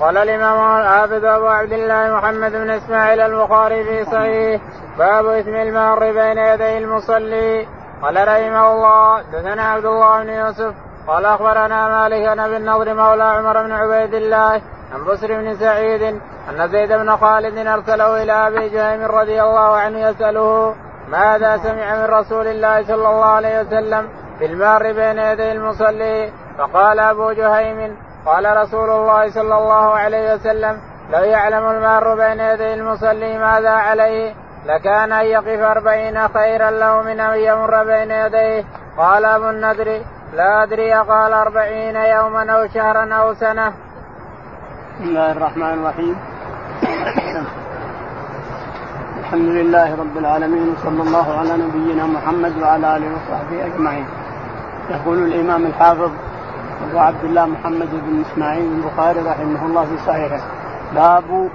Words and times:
قال 0.00 0.16
الإمام 0.16 0.80
الحافظ 0.80 1.24
أبو 1.24 1.46
عبد 1.46 1.72
الله 1.72 2.16
محمد 2.16 2.52
بن 2.52 2.70
إسماعيل 2.70 3.20
البخاري 3.20 3.84
في 3.84 4.04
صحيح 4.04 4.62
باب 4.98 5.26
إثم 5.26 5.54
المار 5.54 5.98
بين 5.98 6.38
يدي 6.38 6.78
المصلي. 6.78 7.66
قال 8.02 8.28
رحمه 8.28 8.72
الله 8.72 9.22
دثنا 9.32 9.62
عبد 9.62 9.84
الله 9.84 10.22
بن 10.22 10.28
يوسف 10.28 10.74
قال 11.06 11.24
أخبرنا 11.24 11.88
مالك 11.88 12.38
أبي 12.38 12.56
النضر 12.56 12.94
مولى 12.94 13.22
عمر 13.24 13.62
بن 13.62 13.72
عبيد 13.72 14.14
الله 14.14 14.62
عن 14.94 15.04
بسر 15.04 15.28
بن 15.28 15.56
سعيد 15.56 16.02
أن 16.50 16.68
زيد 16.68 16.92
بن 16.92 17.16
خالد 17.16 17.66
أرسله 17.66 18.22
إلى 18.22 18.32
أبي 18.32 18.68
جهيم 18.68 19.04
رضي 19.04 19.42
الله 19.42 19.76
عنه 19.76 19.98
يسأله 19.98 20.74
ماذا 21.08 21.56
سمع 21.56 21.96
من 21.96 22.04
رسول 22.04 22.46
الله 22.46 22.82
صلى 22.82 23.08
الله 23.08 23.24
عليه 23.24 23.60
وسلم 23.60 24.08
في 24.38 24.46
المار 24.46 24.92
بين 24.92 25.18
يدي 25.18 25.52
المصلي؟ 25.52 26.32
فقال 26.58 27.00
أبو 27.00 27.32
جهيم 27.32 27.96
قال 28.26 28.56
رسول 28.56 28.90
الله 28.90 29.30
صلى 29.30 29.54
الله 29.58 29.94
عليه 29.94 30.34
وسلم 30.34 30.80
لو 31.12 31.20
يعلم 31.20 31.64
المار 31.70 32.14
بين 32.14 32.40
يدي 32.40 32.74
المصلي 32.74 33.38
ماذا 33.38 33.70
عليه 33.70 34.34
لكان 34.66 35.12
أن 35.12 35.26
يقف 35.26 35.60
أربعين 35.60 36.28
خيرا 36.28 36.70
له 36.70 37.02
من 37.02 37.20
أن 37.20 37.38
يمر 37.38 37.84
بين 37.84 38.10
يديه. 38.10 38.64
قال 38.98 39.24
أبو 39.24 39.50
النذر 39.50 40.00
لا 40.34 40.62
أدري 40.62 40.92
قال 40.92 41.32
أربعين 41.32 41.96
يوما 41.96 42.52
أو 42.52 42.68
شهرا 42.74 43.14
أو 43.14 43.34
سنة. 43.34 43.68
بسم 43.68 45.04
الله 45.04 45.32
الرحمن 45.32 45.74
الرحيم. 45.78 46.16
الحمد 49.20 49.48
لله 49.48 49.96
رب 50.02 50.16
العالمين 50.18 50.74
وصلى 50.74 51.02
الله 51.02 51.38
على 51.38 51.52
نبينا 51.62 52.06
محمد 52.06 52.62
وعلى 52.62 52.96
آله 52.96 53.06
وصحبه 53.06 53.66
أجمعين. 53.66 54.06
يقول 54.90 55.18
الإمام 55.18 55.66
الحافظ 55.66 56.10
أبو 56.82 56.98
عبد 56.98 57.24
الله 57.24 57.46
محمد 57.46 57.88
بن 57.90 58.20
إسماعيل 58.20 58.72
البخاري 58.72 59.20
رحمه 59.20 59.66
الله 59.66 59.84
في 59.84 59.98
صحيحه. 60.06 60.40
باب 60.94 61.48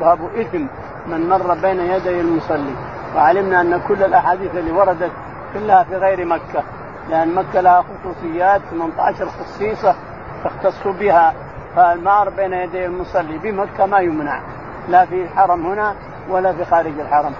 باب 0.00 0.18
إثم 0.36 0.64
من 1.06 1.28
مر 1.28 1.54
بين 1.54 1.80
يدي 1.80 2.20
المصلي. 2.20 2.74
وعلمنا 3.16 3.60
أن 3.60 3.80
كل 3.88 4.02
الأحاديث 4.02 4.56
اللي 4.56 4.72
وردت 4.72 5.12
كلها 5.54 5.84
في 5.84 5.96
غير 5.96 6.24
مكة. 6.24 6.62
لأن 7.10 7.34
مكة 7.34 7.60
لها 7.60 7.82
خصوصيات 7.82 8.60
18 8.70 9.26
خصيصة 9.26 9.94
تختص 10.44 10.86
بها. 10.86 11.34
فالمار 11.76 12.30
بين 12.30 12.52
يدي 12.52 12.86
المصلي 12.86 13.38
بمكة 13.38 13.86
ما 13.86 13.98
يمنع. 13.98 14.40
لا 14.88 15.04
في 15.04 15.22
الحرم 15.22 15.66
هنا 15.66 15.94
ولا 16.30 16.52
في 16.52 16.64
خارج 16.64 17.00
الحرم. 17.00 17.32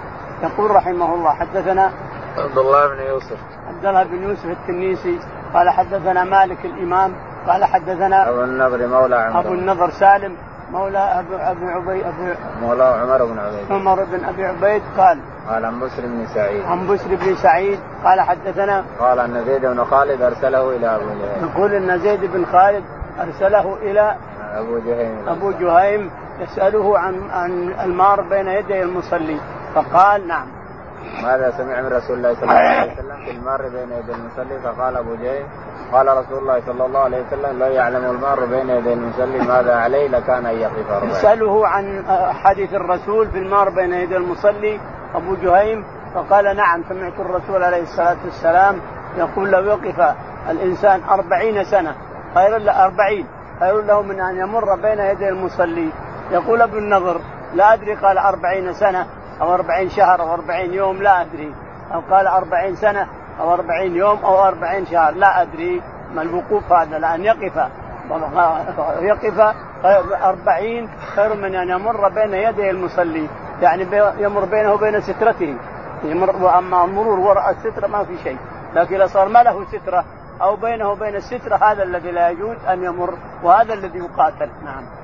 يقول 0.43 0.71
رحمه 0.71 1.13
الله 1.13 1.33
حدثنا 1.33 1.91
عبد 2.37 2.57
الله 2.57 2.87
بن 2.87 3.01
يوسف. 3.01 3.37
عبد 3.67 3.85
الله 3.85 4.03
بن 4.03 4.23
يوسف 4.23 4.45
التنيسي 4.45 5.19
قال 5.53 5.69
حدثنا 5.69 6.23
مالك 6.23 6.65
الإمام 6.65 7.13
قال 7.47 7.65
حدثنا 7.65 8.29
أبو 8.29 8.43
النضر 8.43 8.87
مولى 8.87 9.15
عمر. 9.15 9.39
أبو 9.39 9.53
النضر 9.53 9.89
سالم 9.89 10.35
مولى 10.71 10.97
ابو 10.97 11.35
ابي 11.35 11.71
عبيد 11.71 12.05
ابو 12.05 12.33
مولى 12.61 12.83
عمر 12.83 13.25
بن 13.25 13.39
عبيد. 13.39 13.71
عمر 13.71 14.03
بن 14.03 14.25
أبي 14.25 14.45
عبيد 14.45 14.81
قال 14.97 15.19
قال 15.49 15.65
عن 15.65 15.79
بسر 15.79 16.01
بن 16.01 16.25
سعيد. 16.33 16.65
عن 16.65 16.87
بسر 16.87 17.15
بن 17.15 17.35
سعيد 17.35 17.79
قال 18.03 18.21
حدثنا 18.21 18.83
قال 18.99 19.19
أن 19.19 19.43
زيد 19.45 19.65
بن 19.65 19.83
خالد 19.83 20.21
أرسله 20.21 20.75
إلى 20.75 20.95
أبو 20.95 21.05
جهيم. 21.05 21.49
يقول 21.49 21.73
أن 21.73 21.99
زيد 21.99 22.19
بن 22.33 22.45
خالد 22.45 22.83
أرسله 23.19 23.77
إلى 23.81 24.15
أبو 24.55 24.79
جهيم. 24.79 25.27
أبو 25.27 25.51
جهيم 25.51 26.11
يسأله 26.39 26.99
عن 26.99 27.29
عن 27.31 27.73
المار 27.83 28.21
بين 28.21 28.47
يدي 28.47 28.83
المصلي. 28.83 29.37
فقال 29.75 30.27
نعم. 30.27 30.47
ماذا 31.23 31.51
سمع 31.57 31.81
من 31.81 31.87
رسول 31.87 32.17
الله 32.17 32.33
صلى 32.33 32.43
الله 32.43 32.53
عليه 32.53 32.93
وسلم 32.93 33.25
في 33.25 33.31
المار 33.31 33.61
بين 33.69 33.91
يدي 33.91 34.11
المصلي 34.11 34.59
فقال 34.63 34.97
أبو 34.97 35.15
جهل 35.15 35.45
قال 35.91 36.07
رسول 36.17 36.37
الله 36.37 36.61
صلى 36.65 36.85
الله 36.85 36.99
عليه 36.99 37.23
وسلم 37.27 37.59
لا 37.59 37.67
يعلم 37.67 38.05
المار 38.11 38.45
بين 38.45 38.69
يدي 38.69 38.93
المصلي 38.93 39.39
ماذا 39.47 39.75
عليه 39.75 40.07
لكان 40.07 40.45
أن 40.45 40.55
يقف 40.55 40.91
اربعين. 40.91 41.11
عن 41.65 42.03
حديث 42.43 42.73
الرسول 42.73 43.27
في 43.29 43.37
المار 43.37 43.69
بين 43.69 43.93
يدي 43.93 44.17
المصلي 44.17 44.79
أبو 45.15 45.35
جهيم 45.35 45.85
فقال 46.15 46.55
نعم 46.55 46.83
سمعت 46.89 47.19
الرسول 47.19 47.63
عليه 47.63 47.81
الصلاة 47.81 48.17
والسلام 48.25 48.79
يقول 49.17 49.51
لو 49.51 49.63
يقف 49.63 50.15
الإنسان 50.49 51.01
أربعين 51.09 51.63
سنة 51.63 51.95
خير 52.35 52.57
له 52.57 52.85
أربعين 52.85 53.27
خير 53.59 53.81
له 53.81 54.01
من 54.01 54.19
أن 54.19 54.37
يمر 54.37 54.75
بين 54.75 54.99
يدي 54.99 55.29
المصلي 55.29 55.89
يقول 56.31 56.61
ابن 56.61 56.77
النضر 56.77 57.21
لا 57.53 57.73
أدري 57.73 57.93
قال 57.95 58.17
أربعين 58.17 58.73
سنة 58.73 59.05
أو 59.41 59.53
أربعين 59.53 59.89
شهر 59.89 60.21
أو 60.21 60.33
أربعين 60.33 60.73
يوم 60.73 61.01
لا 61.01 61.21
أدري. 61.21 61.55
أو 61.93 62.01
قال 62.11 62.27
أربعين 62.27 62.75
سنة 62.75 63.07
أو 63.39 63.53
أربعين 63.53 63.95
يوم 63.95 64.19
أو 64.25 64.47
أربعين 64.47 64.85
شهر 64.85 65.13
لا 65.13 65.41
أدري 65.41 65.81
ما 66.15 66.21
الوقوف 66.21 66.73
هذا. 66.73 66.99
لأن 66.99 67.25
يقف 67.25 67.67
يقف 69.01 69.55
أربعين 70.23 70.89
خير 71.15 71.35
من 71.35 71.55
أن 71.55 71.69
يمر 71.69 72.09
بين 72.09 72.33
يدي 72.33 72.69
المصلي. 72.69 73.29
يعني 73.61 73.87
يمر 74.17 74.45
بينه 74.45 74.73
وبين 74.73 75.01
سترته. 75.01 75.57
يمر 76.03 76.35
وأما 76.35 76.85
المرور 76.85 77.19
وراء 77.19 77.49
السترة 77.49 77.87
ما 77.87 78.03
في 78.03 78.17
شيء. 78.23 78.37
لكن 78.75 78.95
إذا 78.95 79.07
صار 79.07 79.29
ما 79.29 79.43
له 79.43 79.65
سترة 79.65 80.05
أو 80.41 80.55
بينه 80.55 80.91
وبين 80.91 81.15
السترة 81.15 81.55
هذا 81.55 81.83
الذي 81.83 82.11
لا 82.11 82.29
يجوز 82.29 82.57
أن 82.69 82.83
يمر 82.83 83.13
وهذا 83.43 83.73
الذي 83.73 83.99
يقاتل. 83.99 84.49
نعم. 84.65 85.02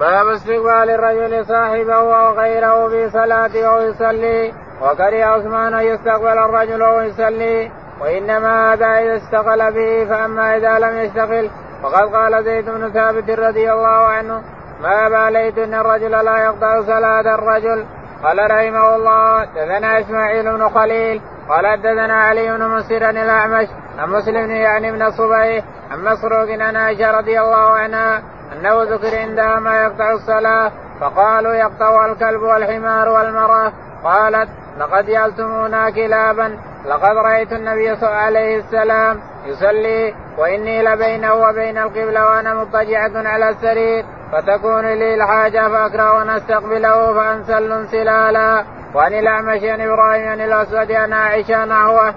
باب 0.00 0.26
استقبال 0.28 0.90
الرجل 0.90 1.46
صاحبه 1.46 1.94
أو 1.94 2.32
غيره 2.32 2.88
في 2.88 3.10
صلاته 3.10 3.66
أو 3.66 3.80
يصلي. 3.80 4.52
وكره 4.82 5.24
عثمان 5.24 5.74
ان 5.74 5.86
يستقبل 5.86 6.38
الرجل 6.38 6.82
وهو 6.82 7.00
يصلي 7.00 7.70
وإنما 8.00 8.72
هذا 8.72 8.86
إذا 8.86 9.16
اشتغل 9.16 9.72
به 9.72 10.04
فأما 10.04 10.56
إذا 10.56 10.78
لم 10.78 10.96
يشتغل 10.96 11.50
فقد 11.82 12.14
قال 12.14 12.44
زيد 12.44 12.70
بن 12.70 12.90
ثابت 12.92 13.30
رضي 13.30 13.72
الله 13.72 13.88
عنه 13.88 14.42
ما 14.82 15.08
باليت 15.08 15.58
إن 15.58 15.74
الرجل 15.74 16.10
لا 16.10 16.38
يقطع 16.38 16.82
صلاة 16.82 17.34
الرجل؟ 17.34 17.86
قال 18.24 18.50
رحمه 18.50 18.96
الله 18.96 19.44
دثنا 19.44 20.00
إسماعيل 20.00 20.52
بن 20.52 20.68
خليل 20.68 21.20
قال 21.48 21.82
دثنا 21.82 22.14
علي 22.14 22.56
بن 22.56 22.68
مسير 22.68 23.10
الأعمش 23.10 23.68
عن 23.98 24.10
مسلم 24.10 24.50
يعني 24.50 24.92
بن 24.92 25.10
صبيح 25.10 25.64
عن 25.90 26.04
مسروق 26.04 26.50
عن 26.50 26.76
عائشة 26.76 27.18
رضي 27.18 27.40
الله 27.40 27.68
عنها 27.70 28.22
أنه 28.52 28.82
ذكر 28.82 29.18
عندها 29.18 29.60
ما 29.60 29.82
يقطع 29.82 30.12
الصلاة 30.12 30.72
فقالوا 31.00 31.54
يقطع 31.54 32.06
الكلب 32.06 32.42
والحمار 32.42 33.08
والمرأة. 33.08 33.72
قالت 34.04 34.48
لقد 34.78 35.06
جعلتمونا 35.06 35.90
كلابا 35.90 36.58
لقد 36.86 37.16
رأيت 37.16 37.52
النبي 37.52 37.96
صلى 37.96 38.08
الله 38.08 38.20
عليه 38.20 38.58
السلام 38.58 39.20
يصلي 39.46 40.14
وإني 40.38 40.82
لبينه 40.82 41.34
وبين 41.34 41.78
القبلة 41.78 42.26
وأنا 42.26 42.54
مضطجعة 42.54 43.28
على 43.28 43.48
السرير 43.48 44.04
فتكون 44.32 44.86
لي 44.86 45.14
الحاجة 45.14 45.68
فأكره 45.68 46.22
أن 46.22 46.30
أستقبله 46.30 47.14
فانسل 47.14 47.72
انسلالا 47.72 48.64
وعن 48.94 49.12
الأعمش 49.12 49.62
عن 49.62 49.80
إبراهيم 49.80 50.28
عن 50.28 50.40
الأسود 50.40 50.92
عن 50.92 51.12
عائشة 51.12 51.64
نحوه 51.64 52.14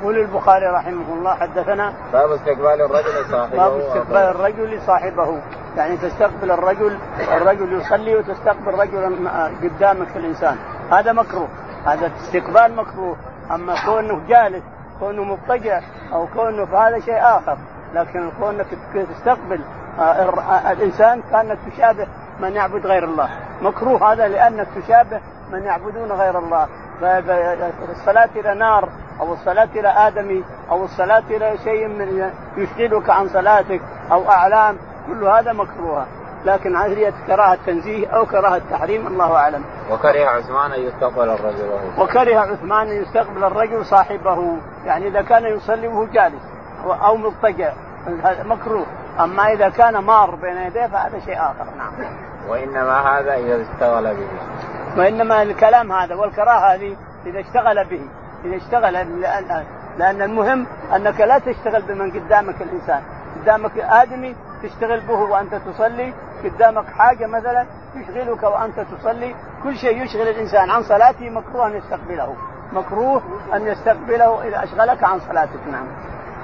يقول 0.00 0.18
البخاري 0.18 0.66
رحمه 0.66 1.14
الله 1.14 1.34
حدثنا 1.34 1.92
باب 2.12 2.32
استقبال 2.32 2.80
الرجل 2.80 3.30
صاحبه 3.30 3.56
باب 3.56 3.80
استقبال 3.80 4.16
الرجل 4.16 4.82
صاحبه. 4.82 5.40
يعني 5.76 5.96
تستقبل 5.96 6.50
الرجل 6.50 6.98
الرجل 7.18 7.72
يصلي 7.72 8.16
وتستقبل 8.16 8.74
رجلا 8.74 9.06
قدامك 9.62 10.16
الإنسان. 10.16 10.56
هذا 10.90 11.12
مكروه. 11.12 11.48
هذا 11.86 12.10
استقبال 12.16 12.76
مكروه. 12.76 13.16
أما 13.50 13.74
كونه 13.86 14.20
جالس 14.28 14.62
كونه 15.00 15.24
مضطجع 15.24 15.80
أو 16.12 16.26
كونه 16.26 16.64
في 16.64 16.76
هذا 16.76 17.00
شيء 17.00 17.18
آخر. 17.20 17.58
لكن 17.94 18.30
كونك 18.40 18.66
تستقبل 18.94 19.60
الإنسان 20.70 21.22
كانك 21.32 21.58
تشابه 21.70 22.06
من 22.40 22.52
يعبد 22.52 22.86
غير 22.86 23.04
الله. 23.04 23.28
مكروه 23.62 24.12
هذا 24.12 24.28
لأنك 24.28 24.66
تشابه 24.76 25.20
من 25.52 25.62
يعبدون 25.62 26.12
غير 26.12 26.38
الله. 26.38 26.68
الصلاة 27.90 28.28
إلى 28.36 28.54
نار 28.54 28.88
أو 29.20 29.32
الصلاة 29.32 29.68
إلى 29.76 29.88
آدمي 29.88 30.44
أو 30.70 30.84
الصلاة 30.84 31.22
إلى 31.30 31.58
شيء 31.64 31.88
من 31.88 32.30
يشغلك 32.56 33.10
عن 33.10 33.28
صلاتك 33.28 33.80
أو 34.12 34.30
أعلام 34.30 34.76
كل 35.06 35.24
هذا 35.24 35.52
مكروه. 35.52 36.06
لكن 36.44 36.76
هي 36.76 37.12
كراهة 37.26 37.58
تنزيه 37.66 38.08
أو 38.08 38.26
كراهة 38.26 38.60
تحريم 38.70 39.06
الله 39.06 39.36
أعلم. 39.36 39.64
وكره 39.90 40.26
عثمان 40.26 40.72
أن 40.72 40.80
يستقبل 40.80 41.30
الرجل. 41.30 41.68
وهو 41.68 42.04
وكره 42.04 42.38
عثمان 42.38 42.88
أن 42.88 43.02
يستقبل 43.02 43.44
الرجل 43.44 43.84
صاحبه. 43.84 44.56
يعني 44.84 45.08
إذا 45.08 45.22
كان 45.22 45.44
يصلي 45.44 45.88
وهو 45.88 46.04
جالس 46.04 46.42
أو 46.84 47.16
مضطجع 47.16 47.72
مكروه. 48.44 48.86
أما 49.20 49.52
إذا 49.52 49.68
كان 49.68 49.98
مار 49.98 50.34
بين 50.34 50.56
يديه 50.56 50.86
فهذا 50.86 51.18
شيء 51.18 51.38
آخر 51.38 51.64
نعم. 51.78 51.92
وإنما 52.48 53.00
هذا 53.00 53.34
إذا 53.34 53.62
اشتغل 53.62 54.14
به. 54.14 54.28
وإنما 54.98 55.42
الكلام 55.42 55.92
هذا 55.92 56.14
والكراهة 56.14 56.74
هذه 56.74 56.96
إذا 57.26 57.40
اشتغل 57.40 57.84
به. 57.84 58.00
اذا 58.46 58.56
اشتغل 58.56 59.20
لأن, 59.20 59.64
لأن 59.98 60.22
المهم 60.22 60.66
أنك 60.96 61.20
لا 61.20 61.38
تشتغل 61.38 61.82
بمن 61.82 62.10
قدامك 62.10 62.62
الإنسان. 62.62 63.02
قدامك 63.40 63.78
آدمي 63.78 64.34
تشتغل 64.62 65.00
به 65.00 65.20
وأنت 65.20 65.54
تصلي 65.54 66.12
قدامك 66.44 66.86
حاجة 66.86 67.26
مثلا 67.26 67.66
يشغلك 67.96 68.42
وأنت 68.42 68.80
تصلي. 68.80 69.34
كل 69.62 69.76
شيء 69.76 70.02
يشغل 70.04 70.28
الإنسان 70.28 70.70
عن 70.70 70.82
صلاته 70.82 71.30
مكروه 71.30 71.66
أن 71.66 71.76
يستقبله. 71.76 72.36
مكروه 72.72 73.22
أن 73.54 73.66
يستقبله 73.66 74.48
اذا 74.48 74.64
أشغلك 74.64 75.04
عن 75.04 75.20
صلاتك 75.20 75.60
نعم. 75.72 75.86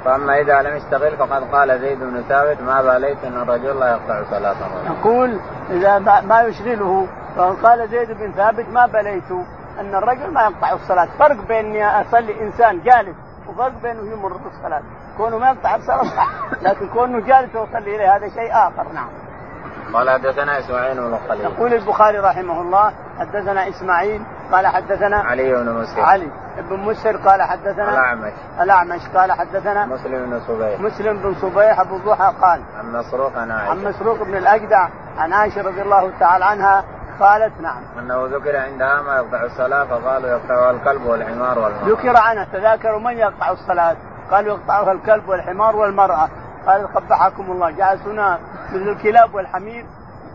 فأما 0.05 0.41
إذا 0.41 0.63
لم 0.63 0.77
يشتغل 0.77 1.17
فقد 1.17 1.43
قال 1.53 1.81
زيد 1.81 1.99
بن 1.99 2.23
ثابت 2.29 2.61
ما 2.61 2.83
باليت 2.83 3.25
أن 3.25 3.43
الرجل 3.43 3.81
لا 3.81 3.91
يقطع 3.91 4.23
صلاته. 4.31 4.67
يقول 4.87 5.39
إذا 5.71 5.99
ما 6.29 6.43
يشغله 6.43 7.07
فقال 7.37 7.89
زيد 7.89 8.13
بن 8.13 8.33
ثابت 8.33 8.69
ما 8.69 8.87
بليت 8.87 9.33
أن 9.81 9.95
الرجل 9.95 10.33
ما 10.33 10.43
يقطع 10.43 10.73
الصلاة، 10.73 11.09
فرق 11.19 11.47
بين 11.49 11.67
إني 11.67 12.01
أصلي 12.01 12.41
إنسان 12.41 12.83
جالس 12.83 13.17
وفرق 13.49 13.73
بينه 13.83 14.13
يمر 14.13 14.37
بالصلاة، 14.37 14.83
كونه 15.17 15.39
ما 15.39 15.51
يقطع 15.51 15.75
الصلاة 15.75 16.03
صح، 16.03 16.29
لكن 16.63 16.89
كونه 16.89 17.21
جالس 17.21 17.57
ويصلي 17.57 17.97
إليه 17.97 18.17
هذا 18.17 18.29
شيء 18.29 18.53
آخر 18.53 18.93
نعم. 18.95 19.09
قال 19.93 20.11
حدثنا 20.11 20.59
إسماعيل 20.59 20.97
بن 20.97 21.19
خليل. 21.29 21.45
يقول 21.45 21.75
البخاري 21.75 22.19
رحمه 22.19 22.61
الله 22.61 22.93
حدثنا 23.19 23.69
إسماعيل 23.69 24.23
قال 24.53 24.67
حدثنا 24.67 25.17
علي 25.17 25.55
بن 25.55 25.73
مسهر 25.73 26.05
علي 26.05 26.31
بن 26.71 26.77
مسهر 26.77 27.17
قال 27.17 27.43
حدثنا 27.43 27.91
الأعمش. 27.91 28.33
الأعمش 28.61 29.09
قال 29.15 29.33
حدثنا 29.33 29.87
مسلم 29.87 30.31
بن 30.31 30.41
صبيح. 30.41 30.81
مسلم 30.81 31.23
بن 31.23 31.35
صبيح 31.35 31.81
أبو 31.81 31.97
ضحى 31.97 32.33
قال 32.43 32.63
عن 32.79 32.93
مسروق 32.93 33.39
عن 33.39 33.51
عائشة. 33.51 33.71
عن 33.71 33.85
مسروق 33.85 34.23
بن 34.23 34.37
الأجدع 34.37 34.89
عن 35.19 35.33
عائشة 35.33 35.63
رضي 35.63 35.83
الله 35.83 36.13
تعالى 36.21 36.45
عنها 36.45 36.85
قالت 37.23 37.61
نعم. 37.61 37.83
أنه 37.99 38.27
ذكر 38.27 38.57
عندها 38.57 39.03
ما 39.03 39.17
يقطع 39.17 39.45
الصلاة 39.45 39.85
فقالوا 39.85 40.31
يقطعها 40.31 40.71
الكلب 40.71 41.07
والحمار 41.07 41.59
والمرأة. 41.59 41.89
ذكر 41.89 42.17
عنها 42.17 42.47
تذاكروا 42.53 43.01
من 43.01 43.19
يقطع 43.19 43.51
الصلاة؟ 43.51 43.97
قالوا 44.31 44.59
يقطعها 44.59 44.93
الكلب 44.93 45.29
والحمار 45.29 45.77
والمرأة. 45.77 46.29
قال 46.67 46.95
قبحكم 46.95 47.53
الله 47.53 47.71
جعلتنا 47.71 48.39
مثل 48.73 48.89
الكلاب 48.89 49.35
والحمير. 49.35 49.87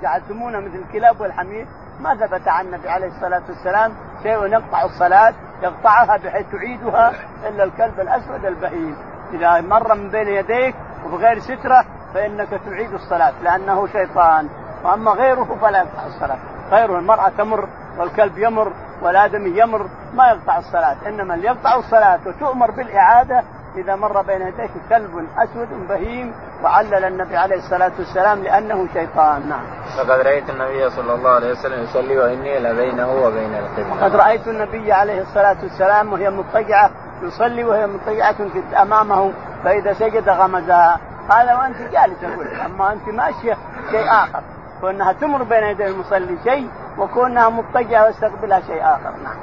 جعلتمونا 0.01 0.59
مثل 0.59 0.75
الكلاب 0.75 1.21
والحمير. 1.21 1.67
ما 1.99 2.15
ثبت 2.15 2.47
عن 2.47 2.65
النبي 2.65 2.89
عليه 2.89 3.07
الصلاة 3.07 3.41
والسلام 3.49 3.93
شيء 4.23 4.45
يقطع 4.45 4.83
الصلاة 4.83 5.33
يقطعها 5.61 6.17
بحيث 6.17 6.45
تعيدها 6.51 7.13
إلا 7.47 7.63
الكلب 7.63 7.99
الأسود 7.99 8.45
البهيم. 8.45 8.97
إذا 9.33 9.61
مر 9.61 9.95
من 9.95 10.09
بين 10.09 10.27
يديك 10.27 10.75
وبغير 11.05 11.39
سترة 11.39 11.85
فإنك 12.13 12.49
تعيد 12.49 12.93
الصلاة 12.93 13.33
لأنه 13.43 13.87
شيطان. 13.87 14.49
وأما 14.83 15.11
غيره 15.11 15.57
فلا 15.61 15.77
يقطع 15.77 16.05
الصلاة. 16.05 16.37
غيره 16.71 16.99
المراه 16.99 17.31
تمر 17.37 17.67
والكلب 17.97 18.37
يمر 18.37 18.71
والآدمي 19.01 19.59
يمر 19.59 19.87
ما 20.13 20.27
يقطع 20.27 20.57
الصلاة. 20.57 20.95
إنما 21.07 21.35
اللي 21.35 21.47
يقطع 21.47 21.75
الصلاة 21.75 22.19
وتؤمر 22.25 22.71
بالإعادة 22.71 23.43
إذا 23.77 23.95
مر 23.95 24.21
بين 24.21 24.41
يديك 24.41 24.71
كلب 24.89 25.27
أسود 25.37 25.87
بهيم 25.89 26.33
وعلل 26.63 27.05
النبي 27.05 27.37
عليه 27.37 27.55
الصلاة 27.55 27.91
والسلام 27.99 28.43
لأنه 28.43 28.87
شيطان. 28.93 29.49
نعم. 29.49 29.61
فقد 29.97 30.19
رأيت 30.19 30.49
النبي 30.49 30.89
صلى 30.89 31.13
الله 31.13 31.29
عليه 31.29 31.51
وسلم 31.51 31.83
يصلي 31.83 32.17
وإني 32.17 32.59
لبينه 32.59 33.13
وبين 33.13 33.55
القبلة. 33.55 34.03
قد 34.03 34.15
رأيت 34.15 34.47
النبي 34.47 34.91
عليه 34.91 35.21
الصلاة 35.21 35.57
والسلام 35.63 36.13
وهي 36.13 36.29
مضطجعة 36.29 36.89
يصلي 37.21 37.63
وهي 37.63 37.87
مضطجعة 37.87 38.35
أمامه 38.81 39.31
فإذا 39.63 39.93
سجد 39.93 40.29
غمزها. 40.29 40.99
هذا 41.31 41.55
وأنت 41.55 41.77
جالسه 41.77 42.33
أقول 42.33 42.47
أما 42.65 42.93
أنت 42.93 43.07
ماشية 43.07 43.57
شيء 43.91 44.09
آخر. 44.09 44.41
كونها 44.81 45.13
تمر 45.13 45.43
بين 45.43 45.63
يدي 45.63 45.87
المصلي 45.87 46.37
شيء 46.43 46.69
وكونها 46.97 47.49
مضطجعه 47.49 48.05
واستقبلها 48.05 48.59
شيء 48.59 48.81
آخر 48.81 49.11
نعم. 49.23 49.37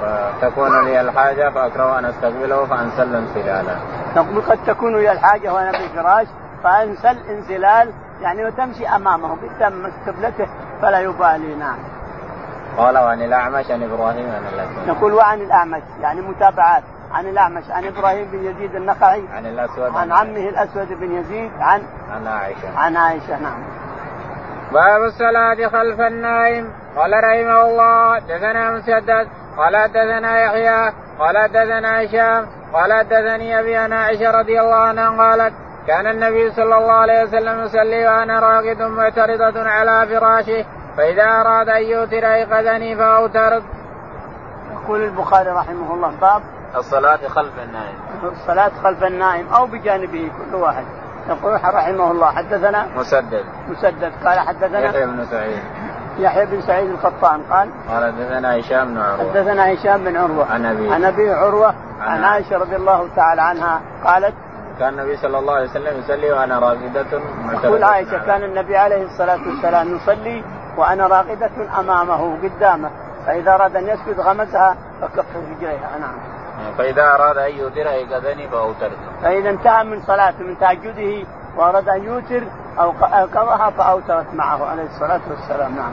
فتكون 0.00 0.84
لي 0.84 1.00
الحاجة 1.00 1.50
فأكره 1.50 1.98
أن 1.98 2.04
أستقبله 2.04 2.64
فأنسل 2.66 3.16
انسلالا. 3.16 3.76
تقول 4.14 4.42
قد 4.42 4.58
تكون 4.66 4.96
لي 4.96 5.12
الحاجة 5.12 5.54
وأنا 5.54 5.72
في 5.72 5.84
الفراش 5.84 6.26
فأنسل 6.64 7.18
انزلال 7.30 7.92
يعني 8.20 8.44
وتمشي 8.46 8.88
أمامه 8.88 9.36
قدام 9.36 9.92
قبلته 10.06 10.46
فلا 10.82 10.98
يبالي 11.00 11.54
نعم. 11.54 11.78
قال 12.78 12.98
وعن 12.98 13.22
الأعمش 13.22 13.70
عن 13.70 13.82
إبراهيم 13.82 14.30
عن 14.30 14.42
الاسود. 14.54 14.88
نقول 14.88 15.14
وعن 15.14 15.40
الأعمش 15.40 15.82
يعني 16.00 16.20
متابعات 16.20 16.82
عن 17.12 17.26
الأعمش 17.26 17.70
عن 17.70 17.84
إبراهيم 17.84 18.28
بن 18.32 18.44
يزيد 18.44 18.74
النخعي 18.74 19.22
عن 19.32 19.46
الأسود 19.46 19.96
عن 19.96 20.12
عمه 20.12 20.48
الأسود 20.48 20.88
بن 20.88 21.12
يزيد 21.12 21.50
عن 21.60 21.82
عن 22.10 22.26
عائشة 22.26 22.78
عن 22.78 22.96
عائشة 22.96 23.38
نعم. 23.38 23.62
باب 24.72 25.04
الصلاة 25.04 25.68
خلف 25.68 26.00
النائم 26.00 26.72
قال 26.96 27.12
رحمه 27.12 27.62
الله 27.62 28.18
دثنا 28.18 28.70
مسدد 28.70 29.28
قال 29.56 29.76
حدثنا 29.76 30.40
يحيى 30.40 30.92
قال 31.18 31.38
حدثنا 31.38 32.04
هشام 32.04 32.46
قال 32.72 32.92
حدثني 32.92 33.60
أبي 33.60 33.78
أنا 33.78 33.96
عائشة 33.96 34.30
رضي 34.30 34.60
الله 34.60 34.76
عنها 34.76 35.10
قالت 35.10 35.54
كان 35.86 36.06
النبي 36.06 36.50
صلى 36.50 36.76
الله 36.76 36.92
عليه 36.92 37.22
وسلم 37.22 37.60
يصلي 37.60 38.06
وأنا 38.06 38.40
راقد 38.40 38.82
معترضة 38.82 39.70
على 39.70 40.06
فراشه 40.06 40.64
فإذا 40.96 41.24
أراد 41.24 41.68
أن 41.68 41.82
يوتر 41.82 42.32
أيقظني 42.34 42.96
فاوترت. 42.96 43.62
يقول 44.72 45.04
البخاري 45.04 45.50
رحمه 45.50 45.94
الله 45.94 46.12
باب 46.20 46.42
الصلاة 46.76 47.28
خلف 47.28 47.58
النائم. 47.58 47.98
الصلاة 48.22 48.70
خلف 48.82 49.04
النائم 49.04 49.46
أو 49.48 49.66
بجانبه 49.66 50.30
كل 50.38 50.54
واحد. 50.54 50.84
يقول 51.28 51.52
رحمه 51.52 52.10
الله 52.10 52.26
حدثنا 52.26 52.86
مسدد. 52.96 53.44
مسدد. 53.68 54.12
قال 54.24 54.38
حدثنا 54.38 54.80
يحيى 54.80 55.06
بن 55.06 55.24
سعيد. 55.24 55.62
يحيى 56.18 56.46
بن 56.46 56.60
سعيد 56.60 56.90
القطان 56.90 57.42
قال 57.50 57.68
قال 57.88 58.12
حدثنا 58.12 58.60
هشام 58.60 58.88
بن 58.88 58.98
عروة. 58.98 59.30
حدثنا 59.30 59.74
هشام 59.74 60.04
بن 60.04 60.16
عروة. 60.16 60.52
عن 60.52 60.66
أبي. 60.66 60.92
عن 60.92 61.04
أبي 61.04 61.30
عروة 61.30 61.74
عن 62.00 62.24
عائشة 62.24 62.56
رضي 62.58 62.76
الله 62.76 63.08
تعالى 63.16 63.42
عنها 63.42 63.80
قالت 64.04 64.34
كان 64.78 64.88
النبي 64.88 65.16
صلى 65.16 65.38
الله 65.38 65.54
عليه 65.54 65.70
وسلم 65.70 65.98
يصلي 65.98 66.32
وأنا 66.32 66.58
راقدة 66.58 67.06
تقول 67.62 67.84
عائشة 67.84 68.26
كان 68.26 68.44
النبي 68.44 68.76
عليه 68.76 69.02
الصلاة 69.02 69.38
والسلام 69.48 69.96
يصلي 69.96 70.44
وأنا 70.76 71.06
راقدة 71.06 71.50
أمامه 71.80 72.38
قدامه 72.42 72.90
فإذا 73.26 73.54
أراد 73.54 73.76
أن 73.76 73.88
يسجد 73.88 74.20
غمزها 74.20 74.76
فكف 75.00 75.26
رجليها 75.36 75.98
نعم. 76.00 76.37
فإذا 76.78 77.02
أراد 77.02 77.38
أن 77.38 77.52
يوتر 77.58 77.90
أيقظني 77.90 78.48
فاوترت. 78.48 78.98
فإذا 79.22 79.50
انتهى 79.50 79.84
من 79.84 80.02
صلاته 80.02 80.44
من 80.44 80.58
تهجده 80.58 81.26
وأراد 81.56 81.88
أن 81.88 82.04
يوتر 82.04 82.42
أو 82.78 82.90
قضاها 83.34 83.70
فأوترت 83.70 84.34
معه 84.34 84.66
عليه 84.66 84.82
الصلاة 84.82 85.20
والسلام 85.30 85.76
نعم. 85.76 85.92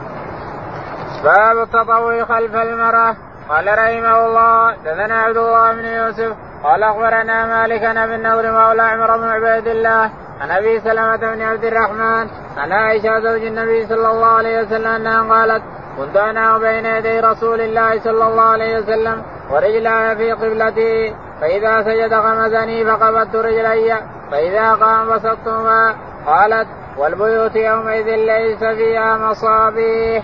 باب 1.24 1.58
التطوع 1.58 2.24
خلف 2.24 2.56
المرأة 2.56 3.16
قال 3.50 3.68
رحمه 3.68 4.26
الله 4.26 4.76
دثنا 4.76 5.22
عبد 5.22 5.38
الله 5.38 5.74
بن 5.74 5.86
يوسف 5.86 6.36
قال 6.64 6.84
أخبرنا 6.84 7.46
مالك 7.46 7.84
عن 7.84 7.98
أبي 7.98 8.16
النور 8.16 8.52
مولى 8.52 8.82
عمر 8.82 9.18
بن 9.18 9.28
عبيد 9.28 9.68
الله 9.68 10.12
عن 10.42 10.52
أبي 10.52 10.80
سلمة 10.80 11.16
بن 11.16 11.42
عبد 11.42 11.66
الرحمن 11.66 12.28
عن 12.58 12.72
عائشة 12.72 13.20
زوج 13.20 13.46
النبي 13.46 13.88
صلى 13.88 14.12
الله 14.12 14.28
عليه 14.28 14.62
وسلم 14.62 14.88
أنها 14.88 15.36
قالت 15.36 15.64
كنت 15.98 16.18
أنا 16.18 16.58
بين 16.58 16.86
يدي 16.86 17.20
رسول 17.20 17.62
الله 17.62 18.00
صلى 18.00 18.28
الله 18.28 18.44
عليه 18.44 18.80
وسلم 18.80 19.24
ورجلاي 19.51 20.15
في 20.15 20.31
قبلتي 20.31 21.15
فإذا 21.42 21.83
سجد 21.83 22.13
غمزني 22.13 22.86
فقبضت 22.86 23.36
رجلي 23.36 24.01
فإذا 24.31 24.74
قام 24.74 25.09
بسطتهما 25.09 25.95
قالت 26.25 26.68
والبيوت 26.97 27.56
يومئذ 27.56 28.06
ليس 28.06 28.59
فيها 28.59 29.18
مصابيح. 29.18 30.23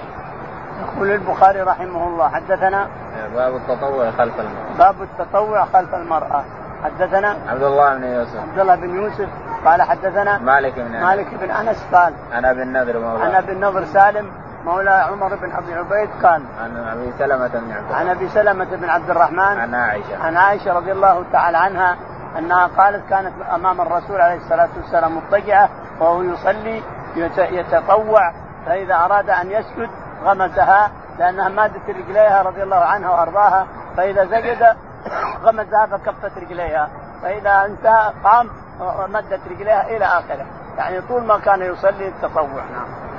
يقول 0.81 1.11
البخاري 1.11 1.61
رحمه 1.61 2.07
الله 2.07 2.29
حدثنا 2.29 2.87
باب 3.35 3.55
التطوع 3.55 4.11
خلف 4.11 4.39
المرأة. 4.39 4.77
باب 4.77 4.95
التطوع 5.01 5.65
خلف 5.65 5.95
المرأة. 5.95 6.43
حدثنا 6.83 7.37
عبد 7.47 7.63
الله 7.63 7.95
بن 7.97 8.03
يوسف. 8.03 8.39
عبد 8.39 8.59
الله 8.59 8.75
بن 8.75 8.95
يوسف 8.95 9.29
قال 9.65 9.81
حدثنا 9.81 10.37
مالك 10.37 10.73
بن 10.75 10.95
أنس. 10.95 11.03
مالك 11.03 11.27
بن 11.41 11.51
أنس 11.51 11.85
قال 11.93 12.13
عن 12.33 12.45
أبي 12.45 12.61
النضر 12.61 12.99
مولى 12.99 13.23
عن 13.23 13.31
أبي 13.31 13.51
النضر 13.51 13.85
سالم 13.85 14.31
مولى 14.65 14.89
عمر 14.89 15.35
بن 15.35 15.51
ابي 15.51 15.73
عبيد 15.73 16.09
قال 16.23 16.43
عن 16.59 16.87
أبي 16.87 17.11
سلمة 17.19 17.47
بن 17.47 17.71
عبد 17.71 17.91
عن 17.91 18.07
أبي 18.07 18.29
سلمة 18.29 18.65
بن 18.65 18.89
عبد 18.89 19.09
الرحمن. 19.09 19.39
عن 19.39 19.75
عائشة. 19.75 20.23
عن 20.23 20.37
عائشة 20.37 20.73
رضي 20.73 20.91
الله 20.91 21.25
تعالى 21.31 21.57
عنها 21.57 21.97
أنها 22.37 22.67
قالت 22.67 23.09
كانت 23.09 23.33
أمام 23.55 23.81
الرسول 23.81 24.21
عليه 24.21 24.35
الصلاة 24.35 24.69
والسلام 24.77 25.17
مضطجعة 25.17 25.69
وهو 25.99 26.21
يصلي 26.21 26.83
يتطوع 27.37 28.33
فإذا 28.65 28.95
أراد 28.95 29.29
أن 29.29 29.51
يسجد 29.51 29.89
غمزها 30.23 30.91
لأنها 31.19 31.49
مادت 31.49 31.89
رجليها 31.89 32.41
رضي 32.41 32.63
الله 32.63 32.77
عنها 32.77 33.09
وأرضاها 33.09 33.67
فإذا 33.97 34.25
سجد 34.25 34.75
غمزها 35.43 35.85
فكفت 35.85 36.37
رجليها 36.37 36.89
فإذا 37.21 37.65
انتهى 37.65 38.13
قام 38.23 38.49
مدت 39.09 39.39
رجليها 39.51 39.87
إلى 39.87 40.05
آخره. 40.05 40.45
يعني 40.77 41.01
طول 41.01 41.23
ما 41.23 41.39
كان 41.39 41.61
يصلي 41.61 42.07
التطوع 42.07 42.63
نعم. 42.73 43.10